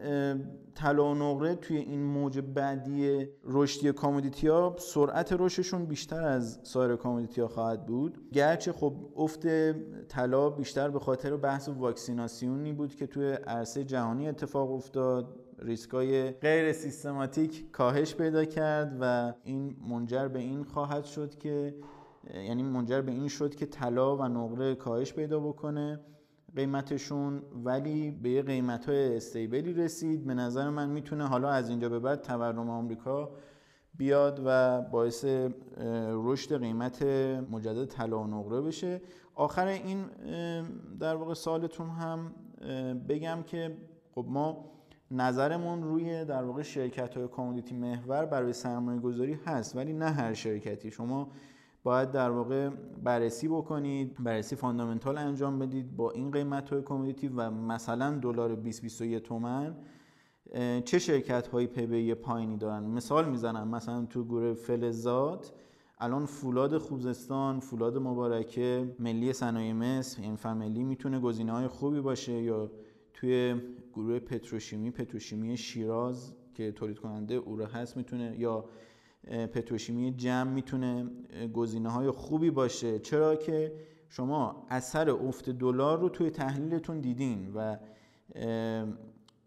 طلا 0.74 1.10
و 1.10 1.14
نقره 1.14 1.54
توی 1.54 1.76
این 1.76 2.02
موج 2.02 2.38
بعدی 2.38 3.28
رشدی 3.44 3.92
commodity 3.92 4.48
ها 4.48 4.76
سرعت 4.78 5.32
رشدشون 5.38 5.84
بیشتر 5.84 6.24
از 6.24 6.60
سایر 6.62 6.96
کامودیتی 6.96 7.40
ها 7.40 7.48
خواهد 7.48 7.86
بود. 7.86 8.18
گرچه 8.32 8.72
خب 8.72 8.94
افت 9.16 9.46
طلا 10.08 10.50
بیشتر 10.50 10.90
به 10.90 10.98
خاطر 10.98 11.36
بحث 11.36 11.68
واکسیناسیونی 11.68 12.72
بود 12.72 12.94
که 12.94 13.06
توی 13.06 13.32
عرصه 13.32 13.84
جهانی 13.84 14.28
اتفاق 14.28 14.72
افتاد. 14.72 15.38
ریسکای 15.58 16.30
غیر 16.30 16.72
سیستماتیک 16.72 17.70
کاهش 17.72 18.14
پیدا 18.14 18.44
کرد 18.44 18.96
و 19.00 19.32
این 19.44 19.76
منجر 19.88 20.28
به 20.28 20.38
این 20.38 20.64
خواهد 20.64 21.04
شد 21.04 21.38
که 21.38 21.74
یعنی 22.34 22.62
منجر 22.62 23.00
به 23.00 23.12
این 23.12 23.28
شد 23.28 23.54
که 23.54 23.66
طلا 23.66 24.16
و 24.16 24.22
نقره 24.22 24.74
کاهش 24.74 25.12
پیدا 25.12 25.40
بکنه 25.40 26.00
قیمتشون 26.56 27.42
ولی 27.64 28.10
به 28.10 28.30
یه 28.30 28.42
قیمت 28.42 28.88
های 28.88 29.16
استیبلی 29.16 29.72
رسید. 29.72 30.26
به 30.26 30.34
نظر 30.34 30.70
من 30.70 30.90
می‌تونه 30.90 31.26
حالا 31.26 31.50
از 31.50 31.68
اینجا 31.68 31.88
به 31.88 31.98
بعد 31.98 32.20
تورم 32.20 32.70
آمریکا 32.70 33.30
بیاد 33.94 34.42
و 34.44 34.80
باعث 34.82 35.24
رشد 36.10 36.60
قیمت 36.60 37.02
مجدد 37.50 37.84
طلا 37.84 38.22
و 38.22 38.26
نقره 38.26 38.60
بشه. 38.60 39.00
آخر 39.34 39.66
این 39.66 40.04
در 41.00 41.14
واقع 41.14 41.34
سالتون 41.34 41.88
هم 41.90 42.34
بگم 43.08 43.42
که 43.46 43.76
خب 44.14 44.26
ما 44.28 44.72
نظرمون 45.10 45.82
روی 45.82 46.24
در 46.24 46.44
واقع 46.44 46.62
شرکت 46.62 47.16
های 47.16 47.28
کامودیتی 47.28 47.74
محور 47.74 48.24
برای 48.24 48.52
سرمایه 48.52 49.00
گذاری 49.00 49.38
هست 49.46 49.76
ولی 49.76 49.92
نه 49.92 50.10
هر 50.10 50.34
شرکتی. 50.34 50.90
شما 50.90 51.28
باید 51.84 52.10
در 52.10 52.30
واقع 52.30 52.68
بررسی 53.02 53.48
بکنید 53.48 54.16
بررسی 54.24 54.56
fundamental 54.56 55.18
انجام 55.18 55.58
بدید 55.58 55.96
با 55.96 56.10
این 56.10 56.30
قیمت 56.30 56.70
های 56.70 56.82
commodity 56.82 57.28
و 57.28 57.50
مثلا 57.50 58.18
دلار 58.18 58.54
2021 58.54 59.22
تومن 59.22 59.76
چه 60.84 60.98
شرکت 60.98 61.46
هایی 61.46 61.66
P/E 61.66 62.14
پایینی 62.14 62.56
دارن؟ 62.56 62.82
مثال 62.82 63.30
می‌زنم 63.30 63.68
مثلا 63.68 64.06
تو 64.06 64.24
گروه 64.24 64.54
فلزات 64.54 65.52
الان 65.98 66.26
فولاد 66.26 66.78
خوزستان 66.78 67.60
فولاد 67.60 67.98
مبارکه 67.98 68.94
ملی 68.98 69.32
صنایع 69.32 69.72
مس 69.72 70.22
ایران 70.22 70.36
فملی 70.36 70.82
می‌تونه 70.82 71.20
گزینه 71.20 71.52
های 71.52 71.66
خوبی 71.66 72.00
باشه 72.00 72.32
یا 72.32 72.70
توی 73.14 73.54
گروه 73.92 74.18
پتروشیمی 74.18 74.90
پتروشیمی 74.90 75.56
شیراز 75.56 76.34
که 76.54 76.72
تولید 76.72 76.98
کننده 76.98 77.34
اوره 77.34 77.66
هست 77.66 77.96
می‌تونه 77.96 78.34
یا 78.38 78.64
پتروشیمی 79.24 80.14
جمع 80.16 80.50
می‌تونه 80.50 81.10
گزینه 81.54 81.90
های 81.90 82.10
خوبی 82.10 82.50
باشه. 82.50 82.98
چرا 82.98 83.36
که 83.36 83.72
شما 84.08 84.66
اثر 84.70 85.10
افت 85.10 85.50
دلار 85.50 86.00
رو 86.00 86.08
توی 86.08 86.30
تحلیلتون 86.30 87.00
دیدین 87.00 87.52
و 87.54 87.76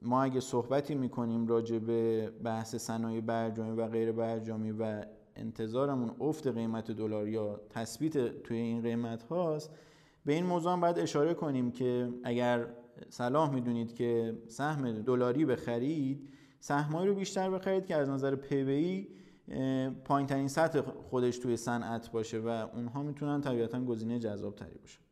ما 0.02 0.24
اگه 0.24 0.40
صحبتی 0.40 0.96
می‌کنیم 0.96 1.48
راجع 1.48 1.80
به 1.80 2.32
بحث 2.44 2.76
صنایع 2.76 3.22
برجامی 3.22 3.82
و 3.82 3.88
غیر 3.88 4.12
برجامی 4.12 4.72
و 4.72 5.06
انتظارمون 5.36 6.12
افت 6.20 6.48
قیمت 6.48 6.92
دلار 6.92 7.28
یا 7.28 7.62
تثبیت 7.70 8.44
توی 8.44 8.58
این 8.58 8.82
قیمت 8.82 9.24
هاست 9.24 9.72
به 10.26 10.34
این 10.34 10.46
موضوع 10.46 10.74
هم 10.74 10.82
باید 10.82 11.00
اشاره 11.00 11.34
کنیم 11.34 11.72
که 11.72 12.10
اگر 12.24 12.68
صلاح 13.10 13.54
می‌دونید 13.54 13.96
که 13.96 14.38
سهم 14.48 14.92
دلاری 14.92 15.46
بخرید 15.46 16.30
سهمایی 16.60 17.08
رو 17.08 17.16
بیشتر 17.16 17.50
بخرید 17.50 17.86
که 17.86 17.96
از 17.96 18.10
نظر 18.10 18.36
پی 18.36 19.08
پایین 20.06 20.28
ترین 20.28 20.48
سطح 20.48 20.82
خودش 20.82 21.38
توی 21.38 21.58
صنعت 21.58 22.12
باشه 22.12 22.40
و 22.40 22.48
اونها 22.48 23.04
می‌تونن 23.04 23.42
طبیعتا 23.42 23.86
گزینه 23.86 24.20
جذاب 24.20 24.56
تری 24.56 24.78
باشه. 24.78 25.05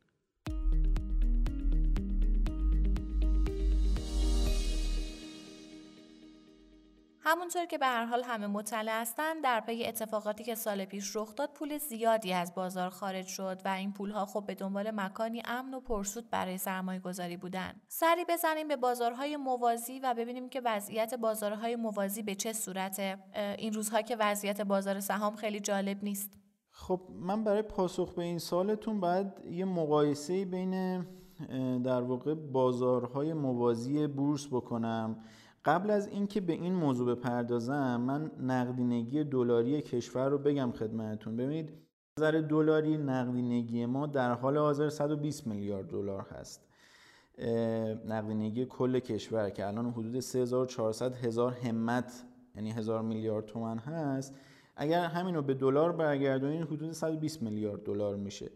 همونطور 7.25 7.65
که 7.65 7.77
به 7.77 7.85
هر 7.85 8.05
حال 8.05 8.23
همه 8.23 8.47
مطلع 8.47 9.01
هستن 9.01 9.41
در 9.41 9.59
پی 9.59 9.85
اتفاقاتی 9.85 10.43
که 10.43 10.55
سال 10.55 10.85
پیش 10.85 11.15
رخ 11.15 11.35
داد 11.35 11.49
پول 11.53 11.77
زیادی 11.77 12.33
از 12.33 12.55
بازار 12.55 12.89
خارج 12.89 13.25
شد 13.27 13.61
و 13.65 13.67
این 13.67 13.93
پولها 13.93 14.25
خب 14.25 14.43
به 14.47 14.55
دنبال 14.55 14.91
مکانی 14.91 15.41
امن 15.45 15.73
و 15.73 15.79
پرسود 15.79 16.29
برای 16.29 16.57
سرمایه 16.57 16.99
گذاری 16.99 17.37
بودن. 17.37 17.73
سری 17.87 18.25
بزنیم 18.29 18.67
به 18.67 18.75
بازارهای 18.75 19.37
موازی 19.37 19.99
و 19.99 20.13
ببینیم 20.13 20.49
که 20.49 20.61
وضعیت 20.65 21.13
بازارهای 21.13 21.75
موازی 21.75 22.23
به 22.23 22.35
چه 22.35 22.53
صورته. 22.53 23.17
این 23.57 23.73
روزها 23.73 24.01
که 24.01 24.15
وضعیت 24.19 24.61
بازار 24.61 24.99
سهام 24.99 25.35
خیلی 25.35 25.59
جالب 25.59 26.03
نیست. 26.03 26.31
خب 26.71 27.01
من 27.19 27.43
برای 27.43 27.61
پاسخ 27.61 28.13
به 28.13 28.23
این 28.23 28.39
سالتون 28.39 28.99
باید 28.99 29.27
یه 29.51 29.65
مقایسه 29.65 30.45
بین 30.45 31.05
در 31.83 32.01
واقع 32.01 32.33
بازارهای 32.33 33.33
موازی 33.33 34.07
بورس 34.07 34.47
بکنم 34.47 35.23
قبل 35.65 35.89
از 35.89 36.07
اینکه 36.07 36.41
به 36.41 36.53
این 36.53 36.73
موضوع 36.73 37.15
بپردازم 37.15 38.01
من 38.01 38.31
نقدینگی 38.39 39.23
دلاری 39.23 39.81
کشور 39.81 40.29
رو 40.29 40.37
بگم 40.37 40.71
خدمتتون. 40.71 41.37
ببینید 41.37 41.73
نظر 42.19 42.31
دلاری 42.31 42.97
نقدینگی 42.97 43.85
ما 43.85 44.07
در 44.07 44.33
حال 44.33 44.57
حاضر 44.57 44.89
120 44.89 45.47
میلیارد 45.47 45.87
دلار 45.87 46.21
هست. 46.21 46.61
نقدینگی 48.07 48.65
کل 48.65 48.99
کشور 48.99 49.49
که 49.49 49.67
الان 49.67 49.89
حدود 49.89 50.19
3400 50.19 51.15
هزار 51.15 51.51
همت 51.51 52.23
یعنی 52.55 52.71
هزار 52.71 53.01
میلیارد 53.01 53.45
تومن 53.45 53.77
هست. 53.77 54.35
اگر 54.75 55.05
همین 55.05 55.35
رو 55.35 55.41
به 55.41 55.53
دلار 55.53 55.91
برگردونید 55.91 56.61
حدود 56.61 56.91
120 56.91 57.43
میلیارد 57.43 57.83
دلار 57.83 58.15
میشه. 58.15 58.51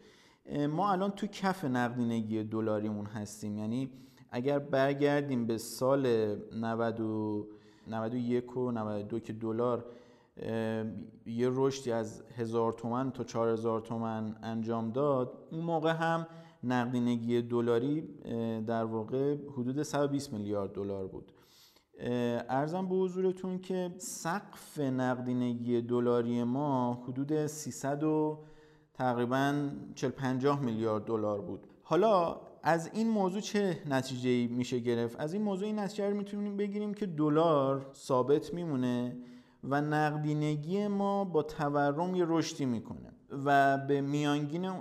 ما 0.70 0.92
الان 0.92 1.12
تو 1.12 1.28
کف 1.28 1.66
نقدینگی 1.66 2.44
دلاریمون 2.44 3.06
هستیم. 3.06 3.58
یعنی 3.58 3.90
اگر 4.32 4.60
برگردیم 4.60 5.48
به 5.48 5.58
سال 5.58 6.36
91 7.88 8.58
و 8.58 8.72
92 8.72 9.20
که 9.20 9.34
دلار 9.34 9.86
یه 11.26 11.50
رشدی 11.52 11.92
از 11.92 12.24
هزار 12.38 12.74
تومن 12.74 13.12
تا 13.12 13.24
چهار 13.24 13.50
هزار 13.50 13.82
تومن 13.82 14.36
انجام 14.44 14.92
داد 14.92 15.38
اون 15.52 15.62
موقع 15.62 15.92
هم 15.92 16.28
نقدینگی 16.64 17.42
دلاری 17.42 18.02
در 18.68 18.84
واقع 18.84 19.36
حدود 19.36 19.84
120 19.84 20.34
میلیارد 20.34 20.74
دلار 20.74 21.08
بود. 21.08 21.32
ارزم 22.50 22.90
به 22.90 22.96
حضورتون 22.96 23.60
که 23.60 23.92
سقف 23.98 24.80
نقدینگی 24.80 25.82
دلاری 25.82 26.44
ما 26.44 26.94
حدود 26.94 27.46
300 27.46 28.04
و 28.04 28.40
تقریبا 28.94 29.70
40 29.96 30.12
50 30.12 30.62
میلیارد 30.62 31.06
دلار 31.06 31.42
بود. 31.42 31.68
حالا 31.84 32.40
از 32.68 32.90
این 32.94 33.10
موضوع 33.10 33.42
چه 33.42 33.78
نتیجه 33.86 34.48
میشه 34.56 34.80
گرفت؟ 34.80 35.20
از 35.20 35.34
این 35.34 35.42
موضوع 35.42 35.68
این 35.68 35.80
نتیجه 35.80 36.10
رو 36.10 36.18
می‌تونیم 36.18 36.58
بگیریم 36.58 36.94
که 36.94 37.06
دلار 37.06 37.86
ثابت 37.94 38.54
میمونه 38.54 39.18
و 39.64 39.82
نقدینگی 39.82 40.88
ما 40.88 41.26
با 41.26 41.44
تورم 41.44 42.16
یه 42.16 42.26
رشدی 42.28 42.66
می‌کنه 42.66 43.12
و 43.46 43.78
به 43.78 44.02
میانگین 44.02 44.72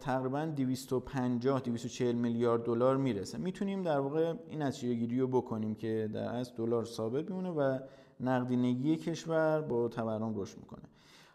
تقریبا 0.00 0.44
250 0.44 1.60
240 1.60 2.16
میلیارد 2.16 2.64
دلار 2.64 2.96
می‌رسه. 2.96 3.38
می‌تونیم 3.38 3.82
در 3.82 3.98
واقع 3.98 4.34
این 4.48 4.62
نتیجه 4.62 4.94
گیری 4.94 5.20
رو 5.20 5.28
بکنیم 5.28 5.74
که 5.74 6.10
در 6.14 6.24
اصل 6.24 6.52
دلار 6.56 6.84
ثابت 6.84 7.30
میمونه 7.30 7.50
و 7.50 7.78
نقدینگی 8.20 8.96
کشور 8.96 9.60
با 9.60 9.88
تورم 9.88 10.32
رشد 10.36 10.58
می‌کنه. 10.58 10.93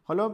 حالا 0.09 0.29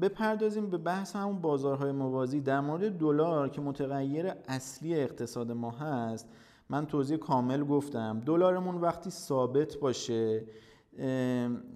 بپردازیم 0.00 0.70
به 0.70 0.78
بحث 0.78 1.16
همون 1.16 1.40
بازارهای 1.40 1.92
موازی. 1.92 2.40
در 2.40 2.60
مورد 2.60 2.98
دلار 2.98 3.48
که 3.48 3.60
متغیر 3.60 4.32
اصلی 4.48 4.94
اقتصاد 4.94 5.52
ما 5.52 5.70
هست 5.70 6.28
من 6.68 6.86
توضیح 6.86 7.16
کامل 7.16 7.64
گفتم. 7.64 8.22
دلارمون 8.26 8.74
وقتی 8.74 9.10
ثابت 9.10 9.76
باشه 9.76 10.44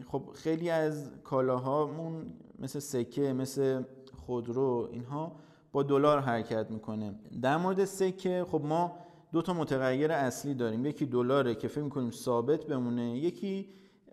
خب 0.06 0.22
خیلی 0.34 0.70
از 0.70 1.10
کالاهامون 1.24 2.26
مثل 2.58 2.78
سکه 2.78 3.32
مثل 3.32 3.82
خودرو 4.26 4.88
اینها 4.92 5.32
با 5.72 5.82
دلار 5.82 6.18
حرکت 6.20 6.70
می‌کنه. 6.70 7.14
در 7.42 7.56
مورد 7.56 7.84
سکه 7.84 8.46
خب 8.50 8.62
ما 8.64 8.96
دو 9.32 9.42
تا 9.42 9.54
متغیر 9.54 10.12
اصلی 10.12 10.54
داریم. 10.54 10.86
یکی 10.86 11.06
دلاره 11.06 11.54
که 11.54 11.68
فکر 11.68 11.82
می‌کنیم 11.82 12.10
ثابت 12.10 12.66
بمونه 12.66 13.18
یکی 13.18 13.68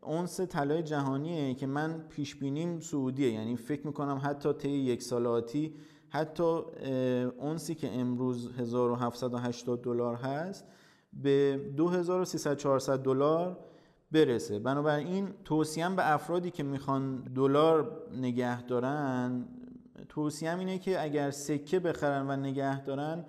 اونس 0.06 0.40
طلای 0.40 0.84
جهانیه 0.84 1.54
که 1.54 1.68
من 1.68 2.06
پیش 2.10 2.36
بینیم 2.36 2.80
سعودیه. 2.80 3.32
یعنی 3.32 3.56
فکر 3.56 3.88
می‌کنم 3.88 4.22
حتی 4.24 4.54
طی 4.54 4.70
یک 4.70 5.04
سال 5.04 5.28
آتی 5.28 5.74
حتی 6.10 6.62
اونسی 7.40 7.76
که 7.76 7.92
امروز 8.00 8.52
1780 8.60 9.82
دلار 9.82 10.16
هست 10.16 10.66
به 11.24 11.60
2300 11.78 12.58
400 12.58 13.00
دلار 13.00 13.58
برسه. 14.12 14.60
بنابراین 14.60 15.30
توصیم 15.46 15.96
به 15.96 16.14
افرادی 16.14 16.52
که 16.52 16.64
می‌خوان 16.64 17.22
دلار 17.22 18.02
نگه 18.18 18.62
دارن 18.62 19.46
توصیم 20.10 20.60
اینه 20.60 20.80
که 20.80 21.04
اگر 21.04 21.32
سکه 21.32 21.80
بخرن 21.80 22.28
و 22.28 22.36
نگه 22.36 22.84
دارن 22.84 23.26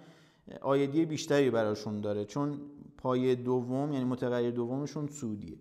آیدی 0.61 1.05
بیشتری 1.05 1.51
براشون 1.51 2.01
داره. 2.01 2.25
چون 2.25 2.61
پای 2.99 3.35
دوم 3.35 3.93
یعنی 3.93 4.05
متغیر 4.05 4.51
دومشون 4.51 5.07
سودیه 5.07 5.57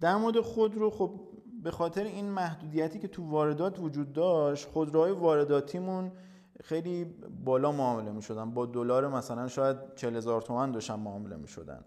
در 0.00 0.16
مورد 0.16 0.40
خودرو 0.40 0.90
خب 0.90 1.20
به 1.62 1.70
خاطر 1.70 2.04
این 2.04 2.30
محدودیتی 2.30 2.98
که 2.98 3.08
تو 3.08 3.30
واردات 3.30 3.80
وجود 3.80 4.12
داشت 4.12 4.68
خودروهای 4.68 5.12
وارداتیمون 5.12 6.12
خیلی 6.64 7.04
بالا 7.44 7.72
معامله 7.72 8.12
می 8.12 8.22
شدن 8.22 8.50
با 8.50 8.66
دلار 8.66 9.08
مثلا 9.08 9.48
شاید 9.48 9.76
40 9.94 10.16
هزار 10.16 10.42
تومن 10.42 10.72
داشتن 10.72 10.94
معامله 10.94 11.36
می 11.36 11.48
شدن 11.48 11.84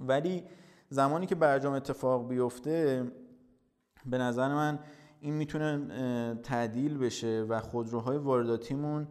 ولی 0.00 0.44
زمانی 0.88 1.26
که 1.26 1.34
برجام 1.34 1.74
اتفاق 1.74 2.28
بیفته 2.28 3.12
به 4.06 4.18
نظر 4.18 4.54
من 4.54 4.78
این 5.20 5.34
می‌تونه 5.34 6.34
تعدیل 6.42 6.98
بشه 6.98 7.46
و 7.48 7.60
خودروهای 7.60 8.16
وارداتیمون 8.16 9.08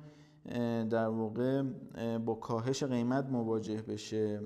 در 0.89 1.07
واقع 1.07 1.63
با 2.17 2.35
کاهش 2.35 2.83
قیمت 2.83 3.25
مواجه 3.25 3.81
بشه. 3.81 4.41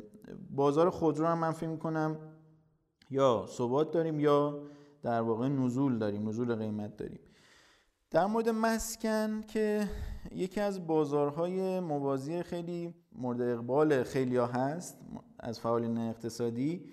بازار 0.50 0.90
خودرو 0.90 1.26
هم 1.26 1.38
من 1.38 1.52
فکر 1.52 1.70
می‌کنم 1.70 2.18
یا 3.16 3.46
ثبات 3.50 3.92
داریم 3.92 4.20
یا 4.20 4.60
در 5.04 5.22
واقع 5.22 5.48
نزول 5.48 5.98
داریم 5.98 6.30
نزول 6.30 6.56
قیمت 6.56 6.98
داریم. 6.98 7.20
در 8.12 8.26
مورد 8.26 8.50
مسکن 8.50 9.42
که 9.42 9.88
یکی 10.32 10.62
از 10.62 10.88
بازارهای 10.88 11.80
موازی 11.80 12.44
خیلی 12.44 12.94
مورد 13.16 13.42
اقبال 13.42 14.04
خیلی 14.04 14.38
ها 14.38 14.46
هست 14.46 14.98
از 15.40 15.60
فعالین 15.60 15.98
اقتصادی. 15.98 16.86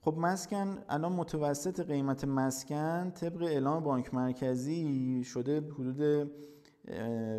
خب 0.00 0.18
مسکن 0.18 0.78
الان 0.88 1.12
متوسط 1.12 1.80
قیمت 1.80 2.24
مسکن 2.24 3.10
طبق 3.10 3.42
اعلام 3.42 3.82
بانک 3.82 4.14
مرکزی 4.14 5.24
شده 5.24 5.60
حدود 5.60 6.30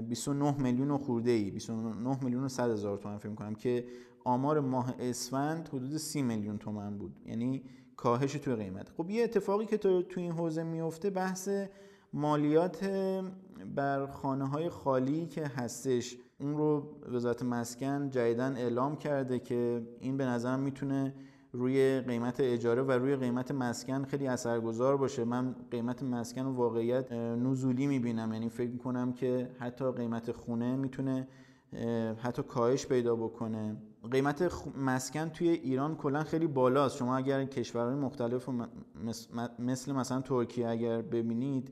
29 0.07 0.61
میلیون 0.61 0.91
و 0.91 0.97
خورده 0.97 1.31
ای 1.31 1.51
29 1.51 2.23
میلیون 2.23 2.43
و 2.43 2.49
100 2.49 2.69
هزار 2.69 2.97
تومن 2.97 3.17
فکر 3.17 3.33
کنم 3.33 3.55
که 3.55 3.85
آمار 4.23 4.59
ماه 4.59 4.93
اسفند 4.99 5.67
حدود 5.67 5.97
30 5.97 6.21
میلیون 6.21 6.57
تومن 6.57 6.97
بود. 6.97 7.15
یعنی 7.25 7.63
کاهش 7.95 8.33
توی 8.33 8.55
قیمت. 8.55 8.89
خب 8.97 9.09
یه 9.09 9.23
اتفاقی 9.23 9.65
که 9.65 9.77
تو, 9.77 10.01
تو 10.01 10.19
این 10.19 10.31
حوزه 10.31 10.63
میفته 10.63 11.09
بحث 11.09 11.49
مالیات 12.13 12.85
بر 13.75 14.05
خانه 14.05 14.47
های 14.47 14.69
خالی 14.69 15.25
که 15.25 15.47
هستش. 15.47 16.17
اون 16.39 16.57
رو 16.57 16.83
وزارت 17.11 17.43
مسکن 17.43 18.09
جدیدن 18.09 18.57
اعلام 18.57 18.95
کرده 18.95 19.39
که 19.39 19.81
این 19.99 20.17
به 20.17 20.25
نظرم 20.25 20.59
می‌تونه 20.59 21.13
روی 21.51 22.01
قیمت 22.01 22.39
اجاره 22.39 22.81
و 22.81 22.91
روی 22.91 23.15
قیمت 23.15 23.51
مسکن 23.51 24.03
خیلی 24.03 24.27
اثرگذار 24.27 24.97
باشه. 24.97 25.23
من 25.23 25.55
قیمت 25.71 26.03
مسکن 26.03 26.45
و 26.45 26.53
واقعیت 26.53 27.11
نزولی 27.11 27.87
می‌بینم. 27.87 28.33
یعنی 28.33 28.49
فکر 28.49 28.77
کنم 28.77 29.13
که 29.13 29.49
حتی 29.59 29.91
قیمت 29.91 30.31
خونه 30.31 30.75
می‌تونه 30.75 31.27
حتی 32.17 32.43
کاهش 32.43 32.85
پیدا 32.87 33.15
بکنه. 33.15 33.75
قیمت 34.11 34.51
مسکن 34.77 35.29
توی 35.29 35.49
ایران 35.49 35.95
کلا 35.95 36.23
خیلی 36.23 36.47
بالاست. 36.47 36.97
شما 36.97 37.17
اگر 37.17 37.45
کشورهای 37.45 37.95
مختلف 37.95 38.49
مثل 39.59 39.93
مثلا 39.93 40.21
ترکیه 40.21 40.69
اگر 40.69 41.01
ببینید 41.01 41.71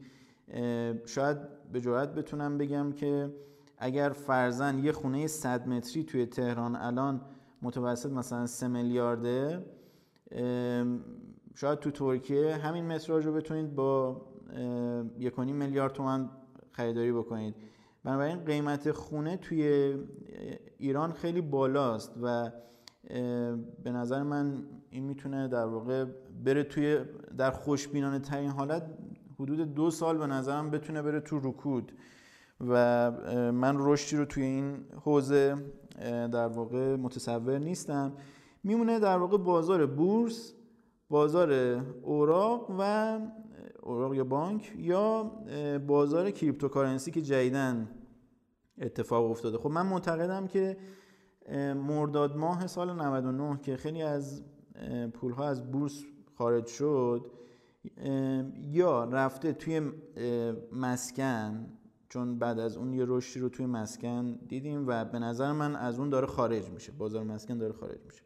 شاید 1.06 1.38
به 1.72 1.82
جرات 1.82 2.16
بتونم 2.16 2.58
بگم 2.58 2.92
که 2.92 3.34
اگر 3.78 4.10
فرزن 4.10 4.80
یه 4.80 4.92
خونه 4.92 5.28
100 5.28 5.68
متری 5.68 6.04
توی 6.04 6.26
تهران 6.26 6.76
الان 6.76 7.22
متوسط 7.62 8.12
مثلا 8.12 8.46
3 8.46 8.68
میلیارده 8.68 9.66
شاید 11.56 11.80
تو 11.80 11.92
ترکیه 11.92 12.56
همین 12.56 12.86
متراژ 12.88 13.26
رو 13.26 13.34
بتونید 13.34 13.76
با 13.76 14.22
1.5 15.20 15.40
میلیارد 15.40 15.94
تومن 15.94 16.30
خریداری 16.72 17.12
بکنید. 17.12 17.56
بنابراین 18.04 18.46
قیمت 18.46 18.92
خونه 18.92 19.38
توی 19.38 19.94
ایران 20.78 21.12
خیلی 21.12 21.42
بالاست 21.42 22.14
و 22.22 22.52
به 23.84 23.92
نظر 23.92 24.24
من 24.24 24.64
این 24.90 25.04
می‌تونه 25.04 25.48
در 25.48 25.66
واقع 25.66 26.06
بره 26.46 26.64
توی 26.64 27.00
در 27.38 27.52
خوشبینانه 27.52 28.20
ترین 28.20 28.50
حالت 28.50 28.84
حدود 29.40 29.74
دو 29.74 29.92
سال 29.92 30.18
به 30.18 30.28
نظرم 30.28 30.72
بتونه 30.72 31.02
بره 31.02 31.20
تو 31.20 31.40
رکود 31.40 31.92
و 32.68 33.12
من 33.52 33.76
رشدی 33.80 34.18
رو 34.18 34.26
توی 34.26 34.44
این 34.44 34.86
حوزه 35.04 35.56
در 36.32 36.48
واقع 36.48 36.96
متصور 36.96 37.58
نیستم. 37.58 38.14
میمونه 38.64 39.00
در 39.00 39.18
واقع 39.18 39.38
بازار 39.38 39.86
بورس 39.86 40.54
بازار 41.10 41.52
اوراق 42.02 42.76
و 42.80 43.20
اوراق 43.82 44.14
یا 44.14 44.24
بانک 44.24 44.74
یا 44.78 45.32
بازار 45.88 46.32
کریپتوکارنسی 46.32 47.12
که 47.12 47.22
جدیدن 47.22 47.90
اتفاق 48.82 49.32
افتاده. 49.32 49.58
خب 49.58 49.70
من 49.70 49.86
معتقدم 49.86 50.48
که 50.48 50.78
مرداد 51.76 52.38
ماه 52.38 52.68
سال 52.68 52.94
99 52.94 53.60
که 53.62 53.76
خیلی 53.76 54.02
از 54.02 54.44
پولها 55.14 55.48
از 55.48 55.72
بورس 55.72 56.04
خارج 56.38 56.68
شد 56.68 57.32
یا 58.62 59.04
رفته 59.04 59.54
توی 59.54 59.92
مسکن 60.72 61.68
چون 62.10 62.40
بعد 62.40 62.60
از 62.60 62.78
اون 62.78 62.94
یه 62.94 63.06
رشدی 63.08 63.40
رو 63.40 63.50
توی 63.50 63.66
مسکن 63.66 64.40
دیدیم 64.48 64.88
و 64.88 65.06
به 65.06 65.20
نظر 65.20 65.52
من 65.52 65.76
از 65.76 66.00
اون 66.00 66.10
داره 66.10 66.28
خارج 66.28 66.70
میشه. 66.70 66.92
بازار 66.92 67.24
مسکن 67.24 67.58
داره 67.58 67.74
خارج 67.74 68.00
میشه. 68.06 68.24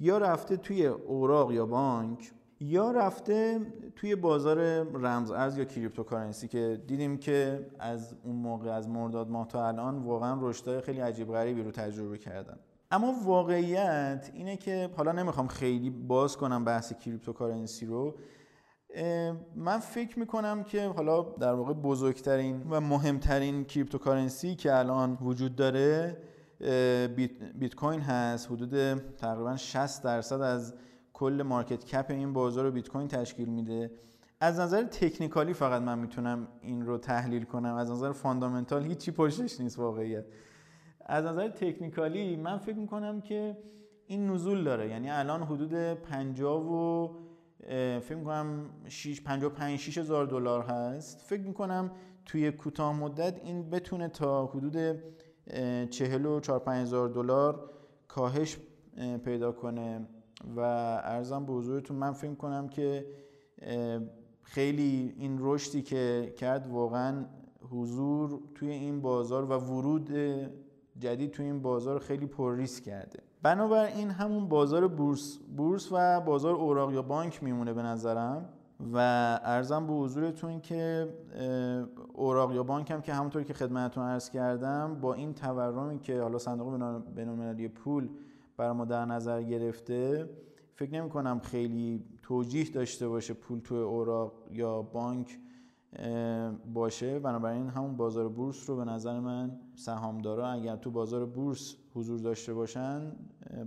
یا 0.00 0.18
رفته 0.18 0.56
توی 0.56 0.86
اوراق 0.86 1.52
یا 1.52 1.66
بانک 1.66 2.32
یا 2.60 2.90
رفته 2.90 3.60
توی 3.96 4.16
بازار 4.16 4.58
رمز 4.82 5.30
ارز 5.30 5.58
یا 5.58 5.64
cryptocurrency 5.64 6.48
که 6.48 6.82
دیدیم 6.86 7.16
که 7.16 7.66
از 7.78 8.14
اون 8.24 8.36
موقع 8.36 8.70
از 8.70 8.88
مرداد 8.88 9.28
ماه 9.28 9.48
تا 9.48 9.68
الان 9.68 9.98
واقعا 9.98 10.38
رشدهای 10.40 10.80
خیلی 10.80 11.00
عجیب 11.00 11.28
غریبی 11.32 11.62
رو 11.62 11.70
تجربه 11.70 12.18
کردن. 12.18 12.58
اما 12.90 13.14
واقعیت 13.24 14.30
اینه 14.34 14.56
که 14.56 14.90
حالا 14.96 15.12
نمی‌خوام 15.12 15.46
خیلی 15.46 15.90
باز 15.90 16.36
کنم 16.36 16.64
بحث 16.64 16.92
cryptocurrency 16.92 17.86
رو 17.86 18.14
من 19.56 19.78
فکر 19.78 20.18
می‌کنم 20.18 20.62
که 20.62 20.86
حالا 20.86 21.22
در 21.22 21.52
واقع 21.52 21.72
بزرگترین 21.72 22.62
و 22.70 22.80
مهمترین 22.80 23.64
cryptocurrency 23.64 24.54
که 24.54 24.78
الان 24.78 25.18
وجود 25.20 25.56
داره 25.56 26.16
بیت 27.58 27.74
کوین 27.74 28.00
هست. 28.00 28.50
حدود 28.50 28.94
تقریبا 28.94 29.56
60 29.56 30.02
درصد 30.02 30.40
از 30.40 30.74
کل 31.18 31.42
market 31.42 31.84
cap 31.84 32.06
این 32.08 32.32
بازار 32.32 32.64
رو 32.64 32.70
بیت 32.70 32.88
کوین 32.88 33.08
تشکیل 33.08 33.48
میده. 33.48 33.90
از 34.40 34.60
نظر 34.60 34.82
technical 34.84 35.45
ی 35.45 35.52
فقط 35.52 35.82
من 35.82 35.98
می‌تونم 35.98 36.48
این 36.60 36.86
رو 36.86 36.98
تحلیل 36.98 37.44
کنم. 37.44 37.74
از 37.74 37.90
نظر 37.90 38.12
fundamental 38.12 38.84
هیچی 38.84 39.10
پشتش 39.10 39.60
نیست 39.60 39.78
واقعیت. 39.78 40.24
از 41.06 41.24
نظر 41.24 41.48
technical 41.48 42.27
ی 42.27 42.36
من 42.36 42.58
فکر 42.58 42.76
می‌کنم 42.76 43.20
که 43.20 43.58
این 44.06 44.30
نزول 44.30 44.64
داره. 44.64 44.88
یعنی 44.88 45.10
الان 45.10 45.42
حدود 45.42 45.74
50 45.74 46.62
و 46.62 47.14
فکر 48.00 48.14
می‌کنم 48.14 48.70
55 49.24 49.78
6 49.78 49.98
هزار 49.98 50.26
دلار 50.26 50.62
هست. 50.62 51.20
فکر 51.20 51.42
می‌کنم 51.42 51.90
توی 52.26 52.52
کوتاه 52.52 52.96
مدت 52.96 53.40
این 53.44 53.70
بتونه 53.70 54.08
تا 54.08 54.46
حدود 54.46 54.76
40 55.90 56.26
و 56.26 56.40
4 56.40 56.62
هزار 56.68 57.08
دلار 57.08 57.70
کاهش 58.08 58.56
پیدا 59.24 59.52
کنه. 59.52 60.06
و 60.56 60.60
ارزم 61.04 61.46
به 61.46 61.52
حضورتون 61.52 61.96
من 61.96 62.12
فکر 62.12 62.34
کنم 62.34 62.68
که 62.68 63.06
خیلی 64.42 65.14
این 65.18 65.38
رشدی 65.40 65.82
که 65.82 66.34
کرد 66.36 66.66
واقعا 66.66 67.24
حضور 67.70 68.40
توی 68.54 68.70
این 68.70 69.00
بازار 69.00 69.44
و 69.44 69.52
ورود 69.52 70.10
جدید 70.98 71.30
توی 71.30 71.44
این 71.44 71.62
بازار 71.62 71.98
خیلی 71.98 72.26
پر 72.26 72.54
ریسک 72.54 72.84
کرده. 72.84 73.18
بنابراین 73.42 74.10
همون 74.10 74.48
بازار 74.48 74.88
بورس 74.88 75.38
بورس 75.56 75.88
و 75.92 76.20
بازار 76.20 76.54
اوراق 76.54 76.92
یا 76.92 77.02
بانک 77.02 77.42
میمونه 77.42 77.72
به 77.72 77.82
نظرم 77.82 78.48
و 78.92 78.98
ارزم 79.44 79.86
به 79.86 79.92
حضورتون 79.92 80.60
که 80.60 81.08
اوراق 82.14 82.52
یا 82.52 82.62
بانک 82.62 82.90
هم 82.90 83.00
که 83.00 83.14
همونطور 83.14 83.42
که 83.42 83.54
خدمتتون 83.54 84.04
عرض 84.04 84.30
کردم 84.30 85.00
با 85.00 85.14
این 85.14 85.34
تورمی 85.34 85.98
که 85.98 86.20
حالا 86.20 86.38
صندوق 86.38 87.02
بین‌المللی 87.14 87.68
پول 87.68 88.08
بر 88.58 88.72
ما 88.72 88.84
در 88.84 89.04
نظر 89.04 89.42
گرفته 89.42 90.30
فکر 90.74 90.92
نمی 90.92 91.08
کنم 91.08 91.40
خیلی 91.40 92.04
توجیه 92.22 92.70
داشته 92.70 93.08
باشه 93.08 93.34
پول 93.34 93.60
تو 93.60 93.74
اوراق 93.74 94.32
یا 94.50 94.82
بانک 94.82 95.38
باشه. 96.74 97.18
بنابراین 97.18 97.68
همون 97.68 97.96
بازار 97.96 98.28
بورس 98.28 98.70
رو 98.70 98.76
به 98.76 98.84
نظر 98.84 99.20
من 99.20 99.60
سهامدارا 99.74 100.48
اگر 100.48 100.76
تو 100.76 100.90
بازار 100.90 101.26
بورس 101.26 101.76
حضور 101.94 102.20
داشته 102.20 102.54
باشن 102.54 103.16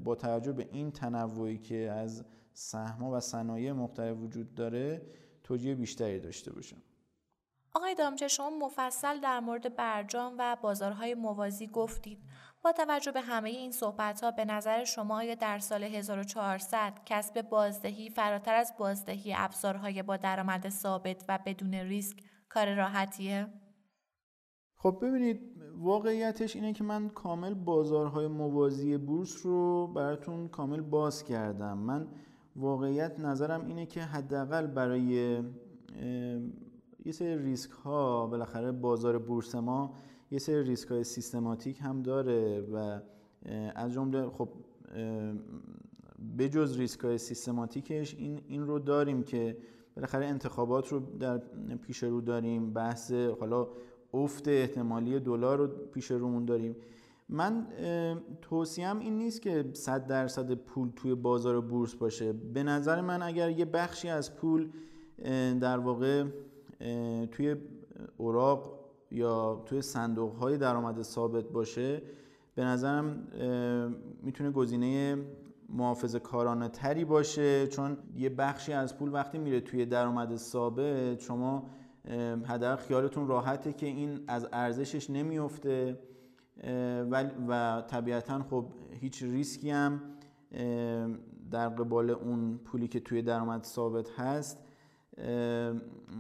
با 0.04 0.16
توجه 0.16 0.52
به 0.52 0.70
این 0.72 0.92
تنوعی 0.92 1.58
که 1.58 1.92
از 1.92 2.26
سهم‌ها 2.54 3.12
و 3.12 3.20
صنایع 3.20 3.72
مختلف 3.72 4.18
وجود 4.18 4.56
داره 4.56 5.02
توجیه 5.44 5.76
بیشتری 5.76 6.20
داشته 6.20 6.54
باشن 6.54 6.78
آقای 7.74 7.96
دامچه 7.96 8.28
شما 8.28 8.50
مفصل 8.50 9.20
در 9.20 9.40
مورد 9.40 9.76
برجام 9.76 10.36
و 10.40 10.58
بازارهای 10.62 11.16
موازی 11.16 11.68
گفتید. 11.68 12.20
با 12.64 12.72
توجه 12.72 13.12
به 13.12 13.22
همه 13.22 13.50
این 13.50 13.72
صحبت 13.72 14.24
ها 14.24 14.32
به 14.32 14.46
نظر 14.46 14.84
شما 14.84 15.18
آیا 15.18 15.36
در 15.36 15.60
سال 15.60 15.84
1400 15.84 16.94
کسب 17.06 17.42
بازدهی 17.42 18.10
فراتر 18.10 18.56
از 18.56 18.74
بازدهی 18.80 19.34
ابزارهای 19.38 20.04
با 20.04 20.18
درآمد 20.18 20.70
ثابت 20.70 21.26
و 21.30 21.40
بدون 21.46 21.74
ریسک 21.74 22.18
کار 22.50 22.76
راحتیه؟ 22.76 23.48
خب 24.78 24.98
ببینید 25.02 25.40
واقعیتش 25.78 26.56
اینه 26.56 26.74
که 26.74 26.84
من 26.84 27.10
کامل 27.10 27.54
بازارهای 27.54 28.28
موازی 28.28 28.98
بورس 28.98 29.46
رو 29.46 29.88
براتون 29.88 30.48
کامل 30.48 30.82
باز 30.82 31.24
کردم 31.24 31.78
من 31.78 32.08
واقعیت 32.56 33.20
نظرم 33.20 33.66
اینه 33.66 33.86
که 33.86 34.02
حداقل 34.02 34.68
برای 34.68 35.02
یه 37.06 37.12
سری 37.12 37.38
ریسک 37.38 37.72
ها 37.72 38.28
بالاخره 38.28 38.72
بازار 38.72 39.20
بورس 39.20 39.56
ما 39.56 39.94
یه 40.32 40.40
سری 40.40 40.64
ریسک 40.64 40.88
های 40.88 41.04
سیستماتیک 41.04 41.80
هم 41.82 42.02
داره 42.02 42.62
و 42.62 43.00
از 43.76 43.94
جمله 43.94 44.30
خب 44.30 44.50
بجز 46.38 46.78
ریسک 46.78 47.00
های 47.00 47.18
سیستماتیکش 47.18 48.16
این, 48.16 48.42
این 48.48 48.68
رو 48.68 48.80
داریم 48.80 49.24
که 49.24 49.58
بالاخره 49.96 50.26
انتخابات 50.26 50.88
رو 50.88 51.00
در 51.00 51.38
پیش 51.88 52.04
رو 52.04 52.22
داریم 52.22 52.74
بحث 52.74 53.12
حالا 53.12 53.68
افت 54.14 54.48
احتمالی 54.48 55.20
دلار 55.20 55.58
رو 55.58 55.68
پیش 55.68 56.12
رومون 56.12 56.46
داریم. 56.46 56.76
من 57.30 57.68
توصیم 58.42 59.00
این 59.00 59.18
نیست 59.18 59.42
که 59.42 59.66
100 59.74 60.08
درصد 60.08 60.54
پول 60.54 60.90
توی 60.96 61.16
بازار 61.16 61.62
بورس 61.62 61.96
باشه. 61.96 62.34
به 62.34 62.64
نظر 62.64 63.02
من 63.02 63.22
اگر 63.22 63.50
یه 63.50 63.66
بخشی 63.66 64.10
از 64.10 64.36
پول 64.36 64.70
در 65.60 65.78
واقع 65.78 66.26
توی 67.32 67.56
اوراق 68.18 68.81
یا 69.12 69.64
توی 69.66 69.82
صندوق 69.82 70.36
های 70.36 70.58
درآمد 70.58 71.02
ثابت 71.02 71.46
باشه 71.46 72.02
به 72.56 72.64
نظرم 72.64 73.28
می‌تونه 74.24 74.52
گزینه 74.52 75.18
محافظ 75.70 76.16
کارانه 76.16 76.70
تری 76.70 77.06
باشه. 77.06 77.68
چون 77.68 77.98
یه 78.16 78.30
بخشی 78.30 78.74
از 78.74 78.98
پول 78.98 79.14
وقتی 79.14 79.38
میره 79.38 79.62
توی 79.62 79.86
درآمد 79.86 80.36
ثابت 80.36 81.20
شما 81.20 81.70
حداقل 82.46 82.76
خیالتون 82.76 83.28
راحته 83.28 83.74
که 83.74 83.86
این 83.86 84.20
از 84.28 84.48
ارزشش 84.54 85.10
نمیفته 85.10 86.00
و 87.48 87.84
طبیعتا 87.88 88.44
خب 88.50 88.66
هیچ 89.00 89.24
ریسکی 89.24 89.70
هم 89.70 90.02
در 91.52 91.70
قبال 91.70 92.10
اون 92.10 92.58
پولی 92.58 92.88
که 92.88 93.00
توی 93.00 93.22
درآمد 93.22 93.64
ثابت 93.64 94.10
هست 94.10 94.58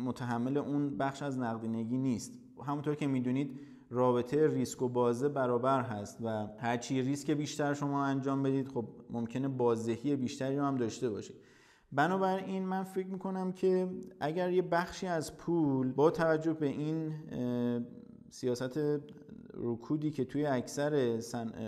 متحمل 0.06 0.58
اون 0.58 0.98
بخش 0.98 1.22
از 1.22 1.40
نقدینگی 1.40 1.98
نیست. 1.98 2.41
همونطور 2.66 2.96
که 2.96 3.08
می‌دونید 3.08 3.60
رابطه 3.90 4.48
ریسک 4.48 4.82
و 4.82 4.90
بازه 4.90 5.30
برابر 5.30 5.82
هست 5.82 6.18
و 6.22 6.48
هرچی 6.58 7.02
ریسک 7.02 7.32
بیشتر 7.32 7.74
شما 7.74 8.06
انجام 8.06 8.44
بدید 8.44 8.68
خب 8.68 8.86
ممکنه 9.10 9.48
بازدهی 9.48 10.16
بیشتری 10.16 10.58
هم 10.58 10.76
داشته 10.76 11.10
باشید. 11.10 11.36
بنابراین 11.92 12.66
من 12.66 12.84
فکر 12.84 13.08
می‌کنم 13.08 13.52
که 13.52 13.88
اگر 14.20 14.52
یه 14.52 14.62
بخشی 14.62 15.08
از 15.08 15.38
پول 15.38 15.92
با 15.92 16.12
توجه 16.12 16.54
به 16.54 16.68
این 16.68 17.14
سیاست 18.30 18.80
رکودی 19.54 20.12
که 20.12 20.26
توی 20.26 20.46
اکثر, 20.46 21.20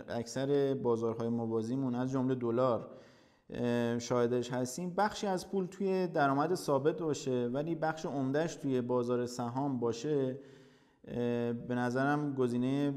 اکثر 0.10 0.74
بازارهای 0.74 1.30
موازیمون 1.30 1.96
از 1.96 2.12
جمله 2.12 2.36
دلار 2.36 2.90
شاهدش 4.00 4.52
هستیم 4.52 4.94
بخشی 4.98 5.28
از 5.28 5.52
پول 5.52 5.66
توی 5.66 6.08
درآمد 6.08 6.56
ثابت 6.56 7.02
باشه 7.02 7.50
ولی 7.54 7.76
بخش 7.76 8.06
عمدهش 8.06 8.56
توی 8.56 8.82
بازار 8.82 9.26
سهام 9.26 9.80
باشه 9.80 10.40
به 11.68 11.76
نظرم 11.76 12.34
گزینه 12.34 12.94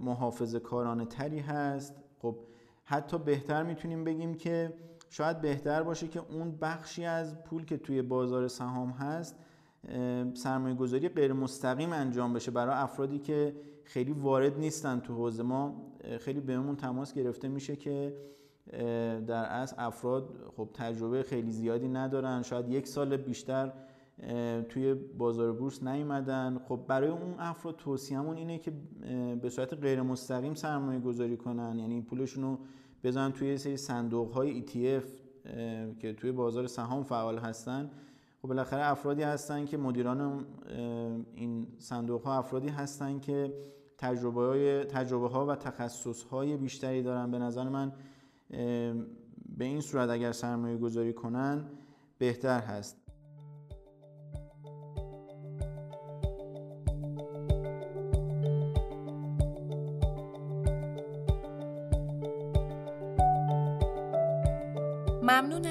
محافظ 0.00 0.56
کارانه 0.56 1.04
تری 1.04 1.38
هست. 1.38 1.94
خب 2.18 2.36
حتی 2.84 3.18
بهتر 3.18 3.62
می‌تونیم 3.62 4.04
بگیم 4.04 4.34
که 4.34 4.72
شاید 5.08 5.40
بهتر 5.40 5.82
باشه 5.82 6.08
که 6.08 6.22
اون 6.30 6.56
بخشی 6.60 7.04
از 7.04 7.44
پول 7.44 7.64
که 7.64 7.76
توی 7.76 8.02
بازار 8.02 8.48
سهام 8.48 8.90
هست 8.90 9.36
سرمایه 10.34 10.74
گذاری 10.74 11.08
غیر 11.08 11.32
مستقیم 11.32 11.92
انجام 11.92 12.32
بشه 12.32 12.50
برای 12.50 12.74
افرادی 12.74 13.18
که 13.18 13.56
خیلی 13.84 14.12
وارد 14.12 14.58
نیستن 14.58 15.00
تو 15.00 15.14
حوزه. 15.14 15.42
ما 15.42 15.92
خیلی 16.20 16.40
بهمون 16.40 16.76
تماس 16.76 17.14
گرفته 17.14 17.48
میشه 17.48 17.76
که 17.76 18.16
در 19.26 19.44
اصل 19.44 19.76
افراد 19.78 20.52
خب 20.56 20.68
تجربه 20.74 21.22
خیلی 21.22 21.52
زیادی 21.52 21.88
ندارن. 21.88 22.42
شاید 22.42 22.68
یک 22.68 22.88
سال 22.88 23.16
بیشتر 23.16 23.72
توی 24.68 24.94
بازار 24.94 25.52
بورس 25.52 25.82
نیومدن. 25.82 26.58
خب 26.68 26.80
برای 26.88 27.08
اون 27.08 27.34
افراد 27.38 27.76
توصیه‌مون 27.76 28.36
اینه 28.36 28.58
که 28.58 28.72
به 29.42 29.50
صورت 29.50 29.74
غیر 29.74 30.02
مستقیم 30.02 30.54
سرمایه 30.54 31.00
گذاری 31.00 31.36
کنن. 31.36 31.78
یعنی 31.78 32.02
پولشون 32.02 32.44
رو 32.44 32.58
بزنن 33.04 33.32
توی 33.32 33.58
سری 33.58 33.76
صندوق 33.76 34.32
های 34.32 34.64
ETF 34.66 35.04
که 35.98 36.12
توی 36.12 36.32
بازار 36.32 36.66
سهام 36.66 37.04
فعال 37.04 37.38
هستن. 37.38 37.90
خب 38.42 38.48
بالاخره 38.48 38.84
افرادی 38.84 39.22
هستن 39.22 39.64
که 39.64 39.76
مدیران 39.76 40.44
این 41.34 41.66
صندوق 41.78 42.22
ها 42.22 42.38
افرادی 42.38 42.68
هستن 42.68 43.20
که 43.20 43.54
تجربه, 43.98 44.84
تجربه 44.84 45.28
ها 45.28 45.46
و 45.46 45.54
تخصص 45.54 46.22
های 46.22 46.56
بیشتری 46.56 47.02
دارن. 47.02 47.30
به 47.30 47.38
نظر 47.38 47.68
من 47.68 47.92
به 49.56 49.64
این 49.64 49.80
صورت 49.80 50.10
اگر 50.10 50.32
سرمایه 50.32 50.76
گذاری 50.76 51.12
کنن 51.12 51.64
بهتر 52.18 52.60
هست. 52.60 53.03